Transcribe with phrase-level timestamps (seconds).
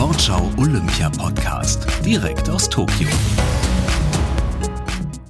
[0.00, 1.86] Sportschau Olympia Podcast.
[2.02, 3.06] Direkt aus Tokio.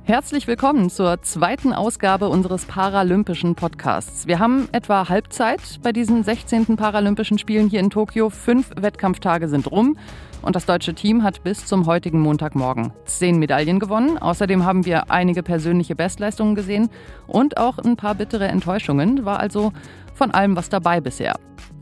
[0.05, 4.29] Herzlich willkommen zur zweiten Ausgabe unseres Paralympischen Podcasts.
[4.29, 6.77] Wir haben etwa Halbzeit bei diesen 16.
[6.77, 8.31] Paralympischen Spielen hier in Tokio.
[8.31, 9.99] Fünf Wettkampftage sind rum
[10.41, 14.19] und das deutsche Team hat bis zum heutigen Montagmorgen zehn Medaillen gewonnen.
[14.19, 16.91] Außerdem haben wir einige persönliche Bestleistungen gesehen
[17.27, 19.25] und auch ein paar bittere Enttäuschungen.
[19.25, 19.73] War also
[20.21, 21.35] von allem was dabei bisher.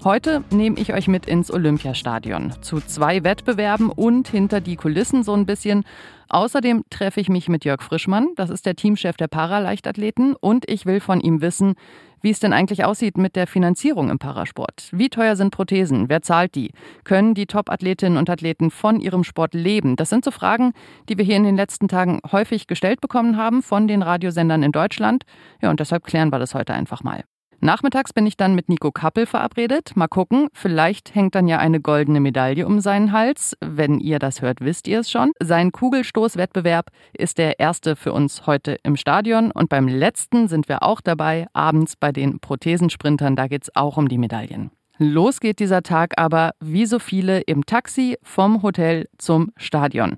[0.04, 5.34] Heute nehme ich euch mit ins Olympiastadion zu zwei Wettbewerben und hinter die Kulissen so
[5.34, 5.82] ein bisschen.
[6.28, 10.86] Außerdem treffe ich mich mit Jörg Frischmann, das ist der Teamchef der Paraleichtathleten, und ich
[10.86, 11.74] will von ihm wissen,
[12.22, 14.88] wie es denn eigentlich aussieht mit der Finanzierung im Parasport.
[14.92, 16.08] Wie teuer sind Prothesen?
[16.08, 16.70] Wer zahlt die?
[17.02, 19.96] Können die Top-Athletinnen und Athleten von ihrem Sport leben?
[19.96, 20.74] Das sind so Fragen,
[21.08, 24.70] die wir hier in den letzten Tagen häufig gestellt bekommen haben von den Radiosendern in
[24.70, 25.24] Deutschland.
[25.60, 27.24] Ja, und deshalb klären wir das heute einfach mal.
[27.60, 29.96] Nachmittags bin ich dann mit Nico Kappel verabredet.
[29.96, 33.56] Mal gucken, vielleicht hängt dann ja eine goldene Medaille um seinen Hals.
[33.60, 35.32] Wenn ihr das hört, wisst ihr es schon.
[35.42, 39.50] Sein Kugelstoßwettbewerb ist der erste für uns heute im Stadion.
[39.50, 43.34] Und beim letzten sind wir auch dabei, abends bei den Prothesensprintern.
[43.34, 44.70] Da geht es auch um die Medaillen.
[44.98, 50.16] Los geht dieser Tag aber, wie so viele, im Taxi vom Hotel zum Stadion.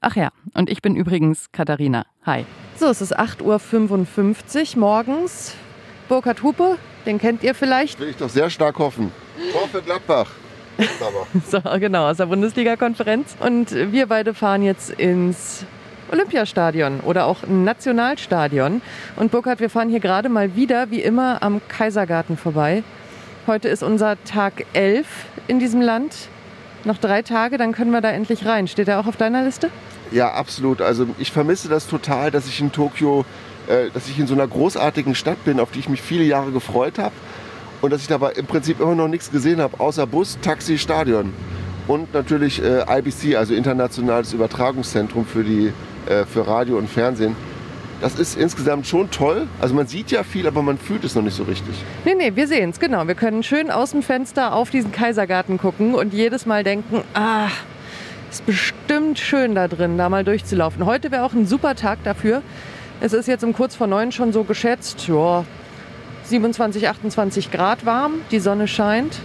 [0.00, 2.06] Ach ja, und ich bin übrigens Katharina.
[2.24, 2.44] Hi.
[2.76, 5.56] So, es ist 8.55 Uhr morgens.
[6.08, 8.00] Burkhard Hupe, den kennt ihr vielleicht.
[8.00, 9.12] Will ich doch sehr stark hoffen.
[9.52, 10.30] Tor für Gladbach.
[11.50, 13.36] so, genau, aus der Bundesliga-Konferenz.
[13.40, 15.64] Und wir beide fahren jetzt ins
[16.10, 18.80] Olympiastadion oder auch Nationalstadion.
[19.16, 22.82] Und Burkhard, wir fahren hier gerade mal wieder, wie immer, am Kaisergarten vorbei.
[23.46, 25.06] Heute ist unser Tag 11
[25.46, 26.28] in diesem Land.
[26.84, 28.68] Noch drei Tage, dann können wir da endlich rein.
[28.68, 29.70] Steht er auch auf deiner Liste?
[30.10, 30.80] Ja, absolut.
[30.80, 33.24] Also ich vermisse das total, dass ich in Tokio
[33.68, 36.50] äh, dass ich in so einer großartigen Stadt bin, auf die ich mich viele Jahre
[36.50, 37.14] gefreut habe.
[37.80, 41.32] Und dass ich dabei im Prinzip immer noch nichts gesehen habe, außer Bus, Taxi, Stadion.
[41.86, 45.72] Und natürlich äh, IBC, also Internationales Übertragungszentrum für, die,
[46.06, 47.36] äh, für Radio und Fernsehen.
[48.00, 49.48] Das ist insgesamt schon toll.
[49.60, 51.74] Also man sieht ja viel, aber man fühlt es noch nicht so richtig.
[52.04, 53.06] Nee, nee, wir sehen es, genau.
[53.06, 57.48] Wir können schön aus dem Fenster auf diesen Kaisergarten gucken und jedes Mal denken, ah,
[58.30, 60.84] ist bestimmt schön da drin, da mal durchzulaufen.
[60.84, 62.42] Heute wäre auch ein super Tag dafür.
[63.00, 65.44] Es ist jetzt um kurz vor neun schon so geschätzt, ja,
[66.24, 69.20] 27, 28 Grad warm, die Sonne scheint.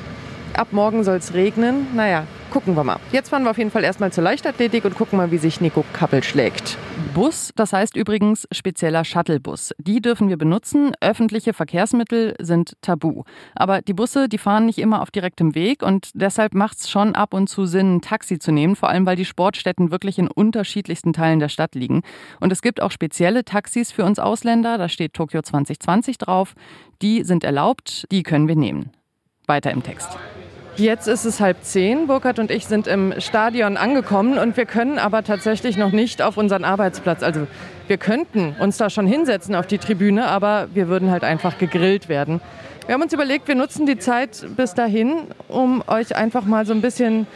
[0.54, 1.88] Ab morgen soll es regnen.
[1.96, 3.00] Naja, gucken wir mal.
[3.12, 5.84] Jetzt fahren wir auf jeden Fall erstmal zur Leichtathletik und gucken mal, wie sich Nico
[5.92, 6.78] Kappel schlägt.
[7.16, 9.74] Bus, das heißt übrigens spezieller Shuttlebus.
[9.80, 10.92] Die dürfen wir benutzen.
[11.02, 13.24] Öffentliche Verkehrsmittel sind tabu.
[13.56, 17.16] Aber die Busse, die fahren nicht immer auf direktem Weg und deshalb macht es schon
[17.16, 20.28] ab und zu Sinn, ein Taxi zu nehmen, vor allem weil die Sportstätten wirklich in
[20.28, 22.04] unterschiedlichsten Teilen der Stadt liegen.
[22.40, 26.54] Und es gibt auch spezielle Taxis für uns Ausländer, da steht Tokio 2020 drauf.
[27.02, 28.92] Die sind erlaubt, die können wir nehmen.
[29.48, 30.10] Weiter im Text.
[30.76, 32.08] Jetzt ist es halb zehn.
[32.08, 36.36] Burkhard und ich sind im Stadion angekommen und wir können aber tatsächlich noch nicht auf
[36.36, 37.22] unseren Arbeitsplatz.
[37.22, 37.46] Also
[37.88, 42.10] wir könnten uns da schon hinsetzen auf die Tribüne, aber wir würden halt einfach gegrillt
[42.10, 42.42] werden.
[42.88, 46.74] Wir haben uns überlegt, wir nutzen die Zeit bis dahin, um euch einfach mal so
[46.74, 47.28] ein bisschen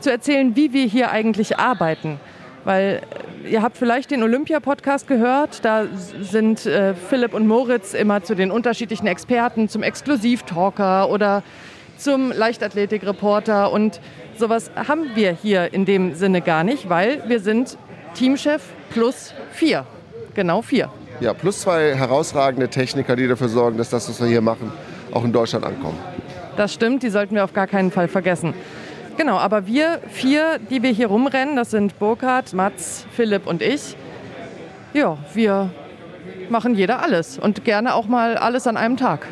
[0.00, 2.18] zu erzählen, wie wir hier eigentlich arbeiten.
[2.64, 3.02] Weil
[3.46, 5.64] ihr habt vielleicht den Olympia-Podcast gehört.
[5.66, 5.84] Da
[6.22, 11.42] sind äh, Philipp und Moritz immer zu den unterschiedlichen Experten, zum Exklusivtalker oder
[11.96, 14.00] zum Leichtathletik-Reporter und
[14.38, 17.78] sowas haben wir hier in dem Sinne gar nicht, weil wir sind
[18.14, 19.86] Teamchef plus vier.
[20.34, 20.90] Genau vier.
[21.20, 24.70] Ja, plus zwei herausragende Techniker, die dafür sorgen, dass das, was wir hier machen,
[25.12, 25.98] auch in Deutschland ankommt.
[26.56, 28.54] Das stimmt, die sollten wir auf gar keinen Fall vergessen.
[29.16, 33.96] Genau, aber wir vier, die wir hier rumrennen, das sind Burkhard, Mats, Philipp und ich.
[34.92, 35.70] Ja, wir
[36.50, 39.26] machen jeder alles und gerne auch mal alles an einem Tag.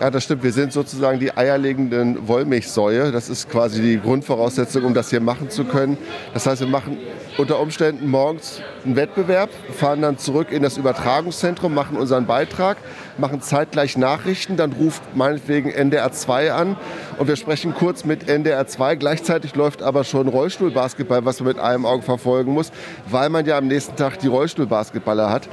[0.00, 0.42] Ja, das stimmt.
[0.42, 3.12] Wir sind sozusagen die eierlegenden Wollmilchsäue.
[3.12, 5.98] Das ist quasi die Grundvoraussetzung, um das hier machen zu können.
[6.32, 6.96] Das heißt, wir machen
[7.36, 12.78] unter Umständen morgens einen Wettbewerb, fahren dann zurück in das Übertragungszentrum, machen unseren Beitrag,
[13.18, 16.76] machen zeitgleich Nachrichten, dann ruft meinetwegen NDR 2 an
[17.18, 18.96] und wir sprechen kurz mit NDR 2.
[18.96, 22.72] Gleichzeitig läuft aber schon Rollstuhlbasketball, was man mit einem Auge verfolgen muss,
[23.10, 25.48] weil man ja am nächsten Tag die Rollstuhlbasketballer hat.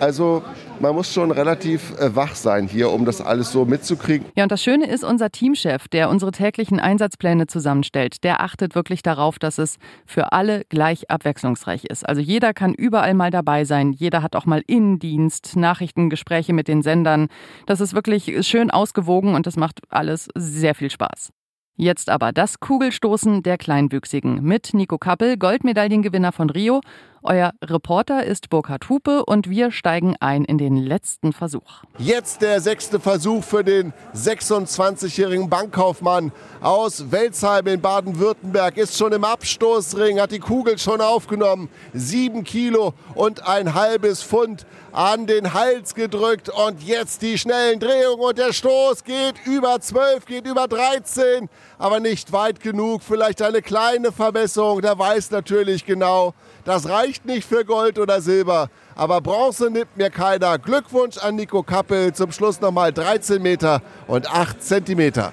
[0.00, 0.42] Also
[0.80, 4.26] man muss schon relativ äh, wach sein hier, um das alles so mitzukriegen.
[4.36, 9.02] Ja, und das Schöne ist, unser Teamchef, der unsere täglichen Einsatzpläne zusammenstellt, der achtet wirklich
[9.02, 9.76] darauf, dass es
[10.06, 12.08] für alle gleich abwechslungsreich ist.
[12.08, 13.92] Also jeder kann überall mal dabei sein.
[13.92, 17.28] Jeder hat auch mal Innendienst, Nachrichtengespräche mit den Sendern.
[17.66, 21.32] Das ist wirklich schön ausgewogen und das macht alles sehr viel Spaß.
[21.76, 26.80] Jetzt aber das Kugelstoßen der Kleinwüchsigen mit Nico Kappel, Goldmedaillengewinner von Rio
[27.26, 31.82] Euer Reporter ist Burkhard Hupe und wir steigen ein in den letzten Versuch.
[31.96, 38.76] Jetzt der sechste Versuch für den 26-jährigen Bankkaufmann aus Welzheim in Baden-Württemberg.
[38.76, 41.70] Ist schon im Abstoßring, hat die Kugel schon aufgenommen.
[41.94, 46.50] Sieben Kilo und ein halbes Pfund an den Hals gedrückt.
[46.50, 51.48] Und jetzt die schnellen Drehungen und der Stoß geht über 12, geht über 13,
[51.78, 53.02] aber nicht weit genug.
[53.02, 54.82] Vielleicht eine kleine Verbesserung.
[54.82, 56.34] Der weiß natürlich genau,
[56.64, 60.58] das reicht nicht für Gold oder Silber, aber Bronze nimmt mir keiner.
[60.58, 62.12] Glückwunsch an Nico Kappel.
[62.12, 65.32] Zum Schluss nochmal 13 Meter und 8 Zentimeter.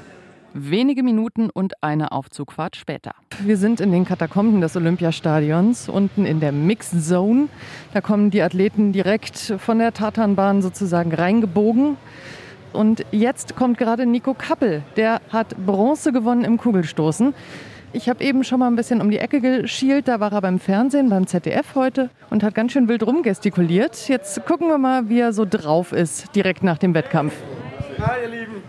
[0.53, 3.11] Wenige Minuten und eine Aufzugfahrt später.
[3.39, 7.47] Wir sind in den Katakomben des Olympiastadions, unten in der Mixed Zone.
[7.93, 11.95] Da kommen die Athleten direkt von der Tatanbahn sozusagen reingebogen.
[12.73, 14.83] Und jetzt kommt gerade Nico Kappel.
[14.97, 17.33] Der hat Bronze gewonnen im Kugelstoßen.
[17.93, 20.07] Ich habe eben schon mal ein bisschen um die Ecke geschielt.
[20.07, 24.07] Da war er beim Fernsehen, beim ZDF heute und hat ganz schön wild rumgestikuliert.
[24.07, 27.33] Jetzt gucken wir mal, wie er so drauf ist, direkt nach dem Wettkampf.
[27.99, 28.63] Hi, ihr Lieben.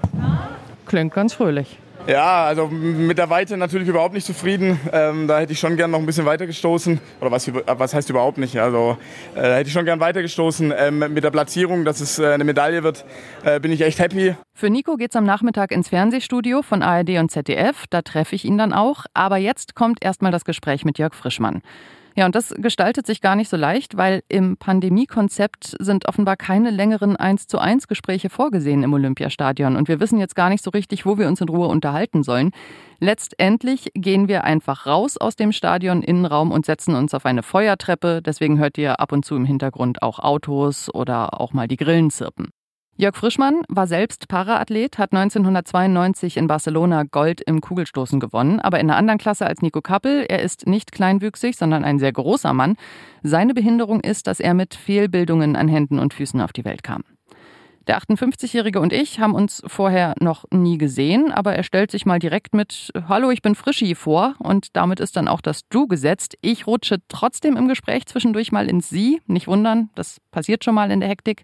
[0.86, 1.78] Klingt ganz fröhlich.
[2.06, 4.80] Ja, also mit der Weite natürlich überhaupt nicht zufrieden.
[4.92, 7.00] Ähm, da hätte ich schon gern noch ein bisschen weiter gestoßen.
[7.20, 8.58] Oder was, was heißt überhaupt nicht?
[8.58, 8.98] Also
[9.36, 10.72] äh, hätte ich schon gern weiter gestoßen.
[10.76, 13.04] Ähm, mit der Platzierung, dass es äh, eine Medaille wird,
[13.44, 14.34] äh, bin ich echt happy.
[14.52, 17.84] Für Nico geht's am Nachmittag ins Fernsehstudio von ARD und ZDF.
[17.88, 19.04] Da treffe ich ihn dann auch.
[19.14, 21.62] Aber jetzt kommt erstmal das Gespräch mit Jörg Frischmann.
[22.14, 26.70] Ja, und das gestaltet sich gar nicht so leicht, weil im Pandemiekonzept sind offenbar keine
[26.70, 29.76] längeren 1 zu 1 Gespräche vorgesehen im Olympiastadion.
[29.76, 32.50] Und wir wissen jetzt gar nicht so richtig, wo wir uns in Ruhe unterhalten sollen.
[33.00, 38.20] Letztendlich gehen wir einfach raus aus dem Stadion Innenraum und setzen uns auf eine Feuertreppe.
[38.22, 42.10] Deswegen hört ihr ab und zu im Hintergrund auch Autos oder auch mal die Grillen
[42.10, 42.50] zirpen.
[42.94, 48.90] Jörg Frischmann war selbst Paraathlet, hat 1992 in Barcelona Gold im Kugelstoßen gewonnen, aber in
[48.90, 50.26] einer anderen Klasse als Nico Kappel.
[50.28, 52.76] Er ist nicht kleinwüchsig, sondern ein sehr großer Mann.
[53.22, 57.02] Seine Behinderung ist, dass er mit Fehlbildungen an Händen und Füßen auf die Welt kam.
[57.88, 62.18] Der 58-Jährige und ich haben uns vorher noch nie gesehen, aber er stellt sich mal
[62.18, 66.36] direkt mit Hallo, ich bin Frischi vor und damit ist dann auch das Du gesetzt.
[66.42, 69.20] Ich rutsche trotzdem im Gespräch zwischendurch mal ins Sie.
[69.26, 71.42] Nicht wundern, das passiert schon mal in der Hektik.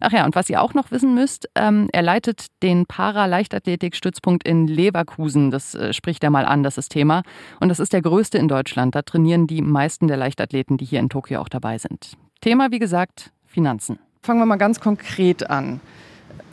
[0.00, 4.66] Ach ja, und was ihr auch noch wissen müsst, ähm, er leitet den Para-Leichtathletik-Stützpunkt in
[4.66, 5.50] Leverkusen.
[5.50, 7.22] Das äh, spricht er mal an, das ist Thema.
[7.60, 8.94] Und das ist der größte in Deutschland.
[8.94, 12.12] Da trainieren die meisten der Leichtathleten, die hier in Tokio auch dabei sind.
[12.40, 13.98] Thema, wie gesagt, Finanzen.
[14.22, 15.80] Fangen wir mal ganz konkret an.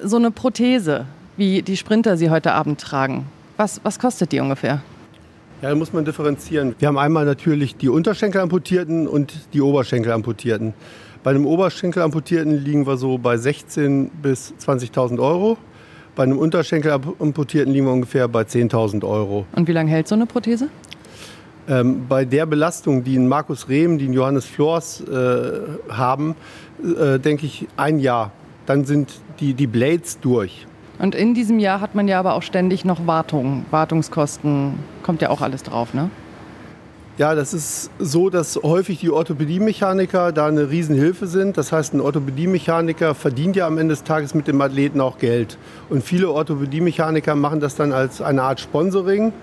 [0.01, 1.05] So eine Prothese,
[1.37, 3.25] wie die Sprinter sie heute Abend tragen,
[3.57, 4.81] was, was kostet die ungefähr?
[5.61, 6.75] Ja, da muss man differenzieren.
[6.79, 10.73] Wir haben einmal natürlich die Unterschenkelamputierten und die Oberschenkelamputierten.
[11.23, 15.57] Bei einem Oberschenkelamputierten liegen wir so bei 16.000 bis 20.000 Euro.
[16.15, 19.45] Bei einem Unterschenkelamputierten liegen wir ungefähr bei 10.000 Euro.
[19.55, 20.69] Und wie lange hält so eine Prothese?
[21.67, 26.35] Ähm, bei der Belastung, die ein Markus Rehm, die ein Johannes Flors äh, haben,
[26.83, 28.31] äh, denke ich ein Jahr.
[28.65, 30.65] Dann sind die, die Blades durch.
[30.97, 34.73] Und in diesem Jahr hat man ja aber auch ständig noch Wartung, Wartungskosten,
[35.03, 36.09] kommt ja auch alles drauf, ne?
[37.17, 41.57] Ja, das ist so, dass häufig die Orthopädiemechaniker da eine Riesenhilfe sind.
[41.57, 45.57] Das heißt, ein Orthopädiemechaniker verdient ja am Ende des Tages mit dem Athleten auch Geld.
[45.89, 49.33] Und viele Orthopädiemechaniker machen das dann als eine Art Sponsoring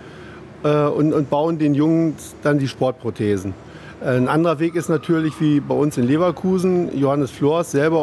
[0.64, 3.52] äh, und, und bauen den Jungen dann die Sportprothesen.
[4.00, 6.96] Ein anderer Weg ist natürlich wie bei uns in Leverkusen.
[6.96, 7.98] Johannes Flors, selber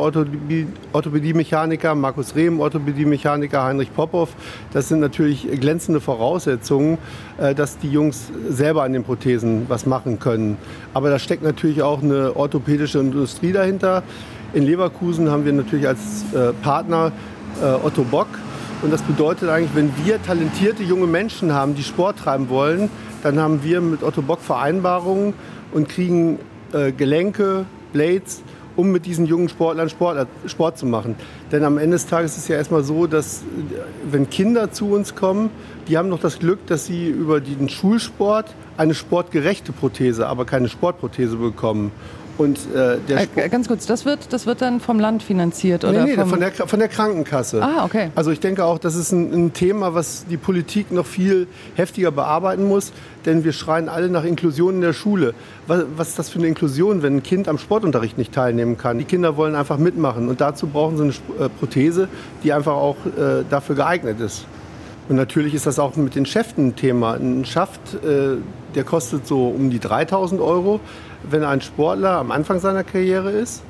[0.91, 4.35] Orthopädie-Mechaniker, Markus Rehm, Orthopädie-Mechaniker, Heinrich Popov.
[4.73, 6.97] Das sind natürlich glänzende Voraussetzungen,
[7.37, 10.57] äh, dass die Jungs selber an den Prothesen was machen können.
[10.93, 14.03] Aber da steckt natürlich auch eine orthopädische Industrie dahinter.
[14.53, 17.13] In Leverkusen haben wir natürlich als äh, Partner
[17.63, 18.27] äh, Otto Bock.
[18.81, 22.89] Und das bedeutet eigentlich, wenn wir talentierte junge Menschen haben, die Sport treiben wollen,
[23.23, 25.33] dann haben wir mit Otto Bock Vereinbarungen,
[25.75, 26.39] und kriegen
[26.71, 28.41] äh, Gelenke, Blades,
[28.77, 31.15] um mit diesen jungen Sportlern Sport, Sport zu machen.
[31.51, 33.43] Denn am Ende des Tages ist es ja erstmal so, dass
[34.09, 35.49] wenn Kinder zu uns kommen,
[35.89, 40.69] die haben noch das Glück, dass sie über den Schulsport eine sportgerechte Prothese, aber keine
[40.69, 41.91] Sportprothese bekommen.
[42.37, 45.85] Und, äh, äh, ganz kurz, das wird, das wird dann vom Land finanziert?
[45.85, 47.61] Oder nee, nee von, der, von der Krankenkasse.
[47.63, 48.09] Ah, okay.
[48.15, 52.11] Also ich denke auch, das ist ein, ein, Thema, was die Politik noch viel heftiger
[52.11, 52.91] bearbeiten muss,
[53.25, 55.33] denn wir schreien alle nach Inklusion in der Schule.
[55.67, 58.97] Was, was ist das für eine Inklusion, wenn ein Kind am Sportunterricht nicht teilnehmen kann?
[58.97, 62.09] Die Kinder wollen einfach mitmachen und dazu brauchen sie eine äh, Prothese,
[62.43, 64.45] die einfach auch äh, dafür geeignet ist.
[65.07, 67.13] Und natürlich ist das auch mit den Schäften ein Thema.
[67.13, 68.37] Ein Schaft, äh,
[68.73, 70.79] der kostet so um die 3000 Euro
[71.29, 73.63] wenn ein Sportler am Anfang seiner Karriere ist,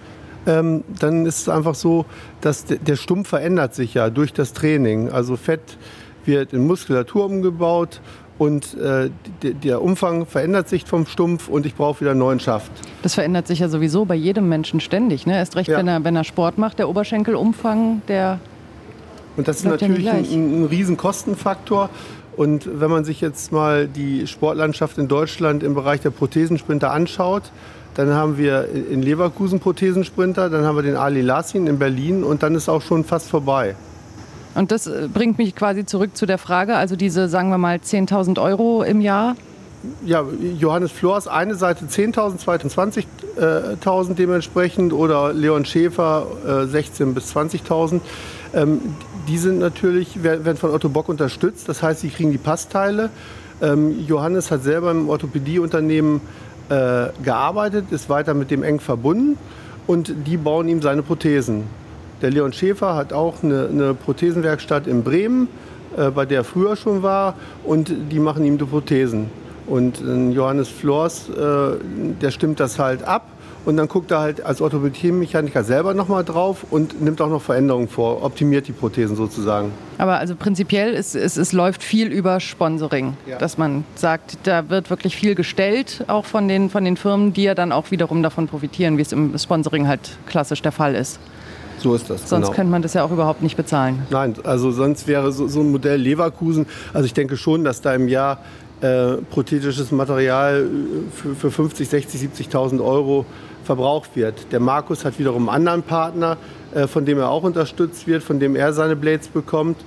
[0.47, 2.05] ähm, dann ist es einfach so,
[2.41, 5.09] dass der Stumpf verändert sich ja durch das Training.
[5.09, 5.77] Also Fett
[6.25, 8.01] wird in Muskulatur umgebaut
[8.37, 9.09] und äh,
[9.41, 12.71] der Umfang verändert sich vom Stumpf und ich brauche wieder neuen Schaft.
[13.01, 15.25] Das verändert sich ja sowieso bei jedem Menschen ständig.
[15.25, 15.37] Ne?
[15.37, 15.77] Erst recht, ja.
[15.77, 18.39] wenn, er, wenn er Sport macht, der Oberschenkelumfang, der.
[19.37, 21.89] Und das ist natürlich ein, ein riesen Kostenfaktor.
[22.35, 27.43] Und wenn man sich jetzt mal die Sportlandschaft in Deutschland im Bereich der Prothesensprinter anschaut,
[27.95, 32.43] dann haben wir in Leverkusen Prothesensprinter, dann haben wir den Ali Lassin in Berlin und
[32.43, 33.75] dann ist auch schon fast vorbei.
[34.53, 37.77] Und das äh, bringt mich quasi zurück zu der Frage, also diese, sagen wir mal,
[37.77, 39.35] 10.000 Euro im Jahr.
[40.03, 40.25] Ja,
[40.59, 48.01] Johannes Flors, eine Seite 10.000, zweite 20.000 dementsprechend oder Leon Schäfer äh, 16.000 bis 20.000.
[48.55, 48.79] Ähm,
[49.27, 53.09] die sind natürlich, werden von Otto Bock unterstützt, das heißt, sie kriegen die Passteile.
[53.61, 56.21] Ähm, Johannes hat selber im Orthopädieunternehmen
[56.69, 59.37] äh, gearbeitet, ist weiter mit dem eng verbunden
[59.87, 61.63] und die bauen ihm seine Prothesen.
[62.21, 65.49] Der Leon Schäfer hat auch eine, eine Prothesenwerkstatt in Bremen,
[65.97, 67.35] äh, bei der er früher schon war,
[67.65, 69.29] und die machen ihm die Prothesen.
[69.67, 71.77] Und äh, Johannes Flors, äh,
[72.21, 73.27] der stimmt das halt ab
[73.65, 77.87] und dann guckt er halt als Orthopädie-Mechaniker selber nochmal drauf und nimmt auch noch Veränderungen
[77.87, 79.71] vor, optimiert die Prothesen sozusagen.
[79.97, 83.37] Aber also prinzipiell ist, es, es läuft viel über Sponsoring, ja.
[83.37, 87.43] dass man sagt, da wird wirklich viel gestellt, auch von den, von den Firmen, die
[87.43, 91.19] ja dann auch wiederum davon profitieren, wie es im Sponsoring halt klassisch der Fall ist.
[91.79, 92.29] So ist das.
[92.29, 92.55] Sonst genau.
[92.55, 94.03] könnte man das ja auch überhaupt nicht bezahlen.
[94.09, 97.93] Nein, also sonst wäre so, so ein Modell Leverkusen, also ich denke schon, dass da
[97.93, 98.39] im Jahr
[98.81, 103.25] äh, prothetisches Material äh, für, für 50, 60, 70.000 Euro
[103.65, 104.51] verbraucht wird.
[104.51, 106.37] Der Markus hat wiederum einen anderen Partner,
[106.73, 109.77] äh, von dem er auch unterstützt wird, von dem er seine Blades bekommt.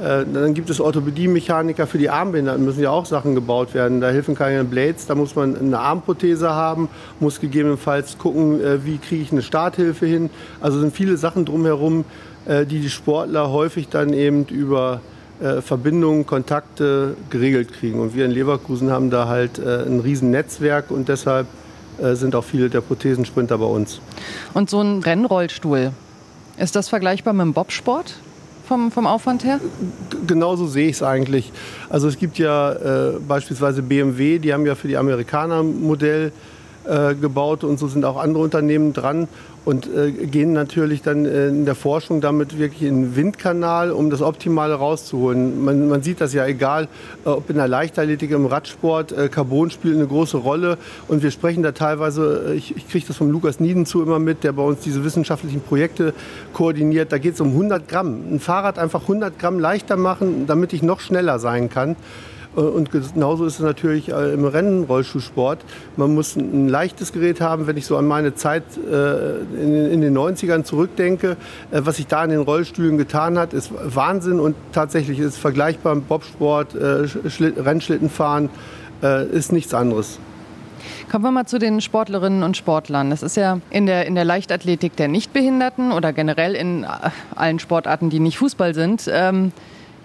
[0.00, 4.00] Äh, dann gibt es Orthopädie-Mechaniker für die Armbehinderten, müssen ja auch Sachen gebaut werden.
[4.00, 6.88] Da helfen keine Blades, da muss man eine Armprothese haben,
[7.20, 10.30] muss gegebenenfalls gucken, äh, wie kriege ich eine Starthilfe hin.
[10.60, 12.04] Also sind viele Sachen drumherum,
[12.44, 15.00] die die Sportler häufig dann eben über
[15.60, 18.00] Verbindungen, Kontakte geregelt kriegen.
[18.00, 21.46] Und wir in Leverkusen haben da halt ein riesen Netzwerk und deshalb
[22.12, 24.00] sind auch viele der Prothesensprinter bei uns.
[24.54, 25.92] Und so ein Rennrollstuhl,
[26.58, 28.16] ist das vergleichbar mit dem Bobsport?
[28.72, 29.60] vom, vom Aufwand her?
[30.26, 31.52] Genauso sehe ich es eigentlich.
[31.90, 36.32] Also es gibt ja äh, beispielsweise BMW, die haben ja für die Amerikaner ein Modell
[36.84, 39.28] äh, gebaut und so sind auch andere Unternehmen dran
[39.64, 44.10] und äh, gehen natürlich dann äh, in der Forschung damit wirklich in den Windkanal, um
[44.10, 45.64] das Optimale rauszuholen.
[45.64, 46.88] Man, man sieht das ja egal,
[47.24, 51.30] äh, ob in der Leichtathletik, im Radsport, äh, Carbon spielt eine große Rolle und wir
[51.30, 54.62] sprechen da teilweise, ich, ich kriege das von Lukas Nieden zu immer mit, der bei
[54.62, 56.14] uns diese wissenschaftlichen Projekte
[56.52, 58.22] koordiniert, da geht es um 100 Gramm.
[58.32, 61.96] Ein Fahrrad einfach 100 Gramm leichter machen, damit ich noch schneller sein kann.
[62.56, 65.60] Äh, und genauso ist es natürlich äh, im Rennenrollschuhsport.
[65.96, 67.66] Man muss ein leichtes Gerät haben.
[67.66, 71.36] Wenn ich so an meine Zeit äh, in den 90ern zurückdenke,
[71.70, 75.94] was sich da in den Rollstühlen getan hat, ist Wahnsinn und tatsächlich ist es vergleichbar
[75.94, 78.50] mit Bobsport, Rennschlittenfahren,
[79.32, 80.18] ist nichts anderes.
[81.10, 83.10] Kommen wir mal zu den Sportlerinnen und Sportlern.
[83.10, 86.86] Das ist ja in der, in der Leichtathletik der Nichtbehinderten oder generell in
[87.34, 89.08] allen Sportarten, die nicht Fußball sind.
[89.12, 89.52] Ähm,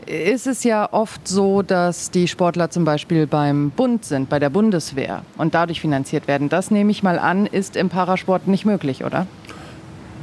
[0.06, 4.50] ist es ja oft so, dass die Sportler zum Beispiel beim Bund sind, bei der
[4.50, 6.50] Bundeswehr und dadurch finanziert werden.
[6.50, 9.28] Das nehme ich mal an, ist im Parasport nicht möglich, oder?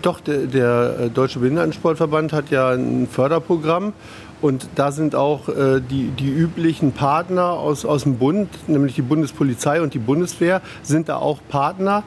[0.02, 3.95] Doch, der, der äh, Deutsche Behindertensportverband hat ja ein Förderprogramm
[4.43, 9.02] und da sind auch äh, die, die üblichen Partner aus, aus dem Bund, nämlich die
[9.02, 12.02] Bundespolizei und die Bundeswehr, sind da auch Partner.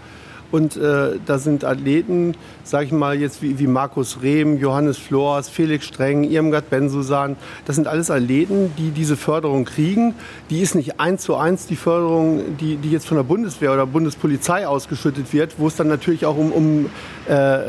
[0.52, 5.50] Und äh, da sind Athleten, sage ich mal jetzt wie, wie Markus Rehm, Johannes Flors,
[5.50, 7.36] Felix Streng, Irmgard Bensusan.
[7.66, 10.14] Das sind alles Athleten, die diese Förderung kriegen.
[10.50, 13.86] Die ist nicht eins zu eins die Förderung, die, die jetzt von der Bundeswehr oder
[13.86, 16.86] Bundespolizei ausgeschüttet wird, wo es dann natürlich auch um, um
[17.28, 17.60] äh,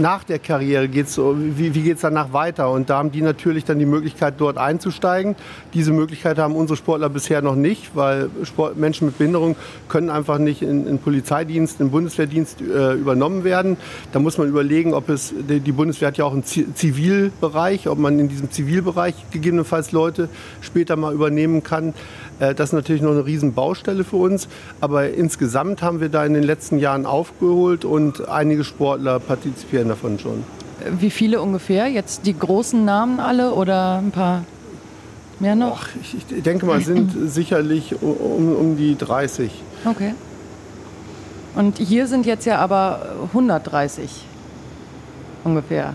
[0.00, 1.06] nach der Karriere geht.
[1.16, 2.70] Wie, wie geht es danach weiter?
[2.70, 5.34] Und da haben die natürlich dann die Möglichkeit, dort einzusteigen.
[5.74, 9.56] Diese Möglichkeit haben unsere Sportler bisher noch nicht, weil Sport, Menschen mit Behinderung
[9.88, 13.76] können einfach nicht in, in Polizeidienst im Bundeswehrdienst äh, übernommen werden.
[14.12, 18.18] Da muss man überlegen, ob es, die Bundeswehr hat ja auch einen Zivilbereich, ob man
[18.18, 20.28] in diesem Zivilbereich gegebenenfalls Leute
[20.60, 21.94] später mal übernehmen kann.
[22.38, 24.48] Äh, das ist natürlich noch eine Riesenbaustelle für uns.
[24.80, 30.18] Aber insgesamt haben wir da in den letzten Jahren aufgeholt und einige Sportler partizipieren davon
[30.18, 30.44] schon.
[30.98, 31.88] Wie viele ungefähr?
[31.88, 34.44] Jetzt die großen Namen alle oder ein paar
[35.38, 35.80] mehr noch?
[35.82, 39.50] Ach, ich denke mal, sind sicherlich um, um die 30.
[39.84, 40.14] Okay.
[41.54, 44.24] Und hier sind jetzt ja aber 130
[45.44, 45.94] ungefähr.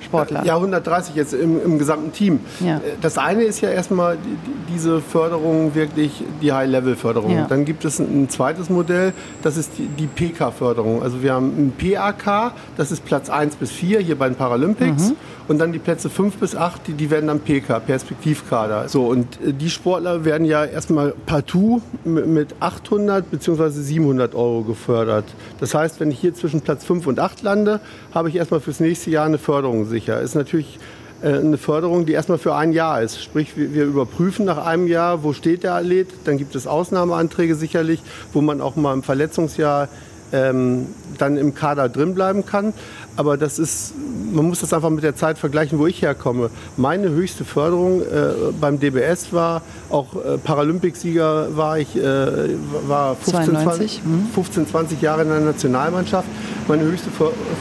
[0.00, 0.44] Sportler.
[0.44, 2.40] Ja, 130 jetzt im, im gesamten Team.
[2.60, 2.80] Ja.
[3.00, 7.34] Das eine ist ja erstmal die, diese Förderung wirklich die High-Level-Förderung.
[7.34, 7.46] Ja.
[7.46, 11.02] Dann gibt es ein, ein, zweites Modell, das ist die, die PK-Förderung.
[11.02, 15.10] Also wir haben ein PAK, das ist Platz 1 bis 4 hier bei den Paralympics.
[15.10, 15.16] Mhm.
[15.48, 18.88] Und dann die Plätze 5 bis 8, die, die werden dann PK, Perspektivkader.
[18.88, 23.70] So, und äh, die Sportler werden ja erstmal partout mit 800 bzw.
[23.70, 25.24] 700 Euro gefördert.
[25.58, 27.80] Das heißt, wenn ich hier zwischen Platz 5 und 8 lande,
[28.14, 30.20] habe ich erstmal fürs nächste Jahr eine Förderung sicher.
[30.20, 30.78] Ist natürlich
[31.22, 33.22] äh, eine Förderung, die erstmal für ein Jahr ist.
[33.22, 36.08] Sprich, wir überprüfen nach einem Jahr, wo steht der Athlet.
[36.24, 38.02] Dann gibt es Ausnahmeanträge sicherlich,
[38.34, 39.88] wo man auch mal im Verletzungsjahr
[40.32, 42.74] ähm, dann im Kader drin bleiben kann.
[43.18, 43.94] Aber das ist,
[44.32, 46.50] man muss das einfach mit der Zeit vergleichen, wo ich herkomme.
[46.76, 52.50] Meine höchste Förderung äh, beim DBS war, auch äh, Paralympicsieger war ich, äh,
[52.86, 56.28] war 15 20, 15, 20 Jahre in der Nationalmannschaft.
[56.68, 57.10] Meine höchste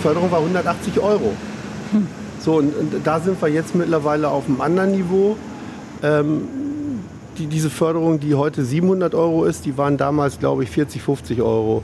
[0.04, 1.34] Förderung war 180 Euro.
[1.92, 2.06] Hm.
[2.40, 5.38] So, und, und, da sind wir jetzt mittlerweile auf einem anderen Niveau.
[6.04, 6.44] Ähm,
[7.40, 11.42] die, diese Förderung, die heute 700 Euro ist, die waren damals, glaube ich, 40, 50
[11.42, 11.82] Euro.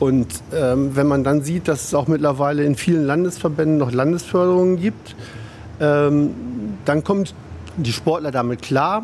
[0.00, 4.80] Und ähm, wenn man dann sieht, dass es auch mittlerweile in vielen Landesverbänden noch Landesförderungen
[4.80, 5.14] gibt,
[5.78, 6.30] ähm,
[6.86, 7.26] dann kommen
[7.76, 9.02] die Sportler damit klar.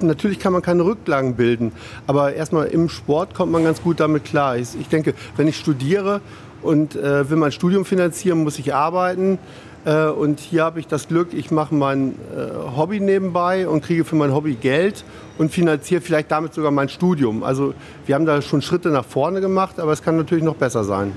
[0.00, 1.72] natürlich kann man keine Rücklagen bilden,
[2.06, 4.56] aber erstmal im Sport kommt man ganz gut damit klar.
[4.56, 6.20] Ich, ich denke, wenn ich studiere
[6.62, 9.38] und äh, will mein Studium finanzieren, muss ich arbeiten.
[9.84, 14.04] Äh, und hier habe ich das Glück, ich mache mein äh, Hobby nebenbei und kriege
[14.04, 15.04] für mein Hobby Geld
[15.38, 17.42] und finanziere vielleicht damit sogar mein Studium.
[17.42, 17.74] Also
[18.06, 21.12] wir haben da schon Schritte nach vorne gemacht, aber es kann natürlich noch besser sein.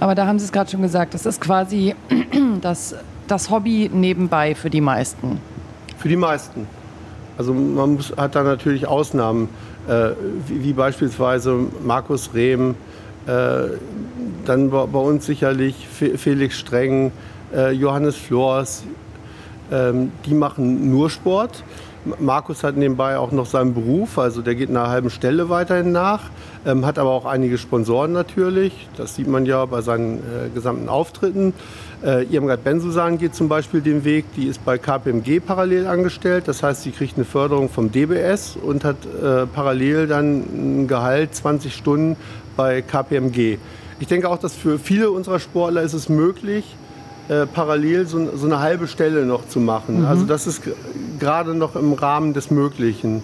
[0.00, 1.94] Aber da haben Sie es gerade schon gesagt, das ist quasi
[2.60, 2.94] das,
[3.26, 5.40] das Hobby nebenbei für die meisten.
[5.98, 6.66] Für die meisten.
[7.36, 9.48] Also man muss, hat da natürlich Ausnahmen,
[9.88, 10.10] äh,
[10.46, 12.76] wie, wie, beispielsweise Markus Rehm,
[13.26, 13.32] äh,
[14.44, 17.10] dann bei, bei, uns sicherlich Felix Streng,
[17.54, 18.84] äh, Johannes Flors,
[19.70, 21.64] ähm, die machen nur Sport.
[22.18, 26.24] Markus hat nebenbei auch noch seinen Beruf, also der geht einer halben Stelle weiterhin nach,
[26.66, 28.88] ähm, hat aber auch einige Sponsoren natürlich.
[28.98, 31.54] Das sieht man ja bei seinen äh, gesamten Auftritten.
[32.04, 36.46] Äh, Irmgard Bensusan geht zum Beispiel den Weg, die ist bei KPMG parallel angestellt.
[36.46, 41.34] Das heißt, sie kriegt eine Förderung vom DBS und hat äh, parallel dann ein Gehalt
[41.34, 42.16] 20 Stunden
[42.54, 43.56] bei KPMG.
[43.98, 46.76] Ich denke auch, dass für viele unserer Sportler ist es möglich,
[47.28, 50.00] äh, parallel so, so, eine halbe Stelle noch zu machen.
[50.00, 50.06] Mhm.
[50.06, 50.62] Also das ist
[51.18, 53.22] gerade noch im Rahmen des Möglichen.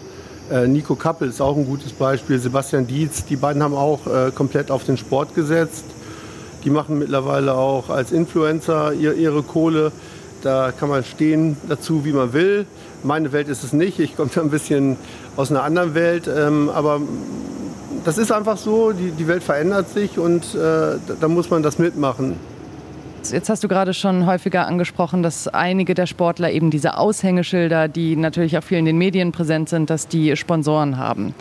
[0.51, 4.31] Äh, Nico Kappel ist auch ein gutes Beispiel, Sebastian Dietz, die beiden haben auch äh,
[4.35, 5.85] komplett auf den Sport gesetzt.
[6.65, 9.93] Die machen mittlerweile auch als Influencer ihr, ihre Kohle.
[10.43, 12.67] Da kann man stehen dazu, wie man will.
[13.03, 13.99] Meine Welt ist es nicht.
[13.99, 14.97] Ich komme da ein bisschen
[15.37, 16.29] aus einer anderen Welt.
[16.35, 17.01] Ähm, aber
[18.05, 18.93] das ist einfach so.
[18.93, 22.37] Die, die Welt verändert sich und äh, da muss man das mitmachen.
[23.29, 28.17] Jetzt hast du gerade schon häufiger angesprochen, dass einige der Sportler eben diese Aushängeschilder, die
[28.17, 31.35] natürlich auch viel in den Medien präsent sind, dass die Sponsoren haben.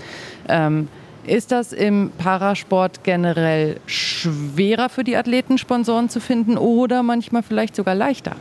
[0.48, 0.90] Ähm,
[1.26, 7.76] ist das im Parasport generell schwerer für die Athleten, Sponsoren zu finden oder manchmal vielleicht
[7.76, 8.36] sogar leichter?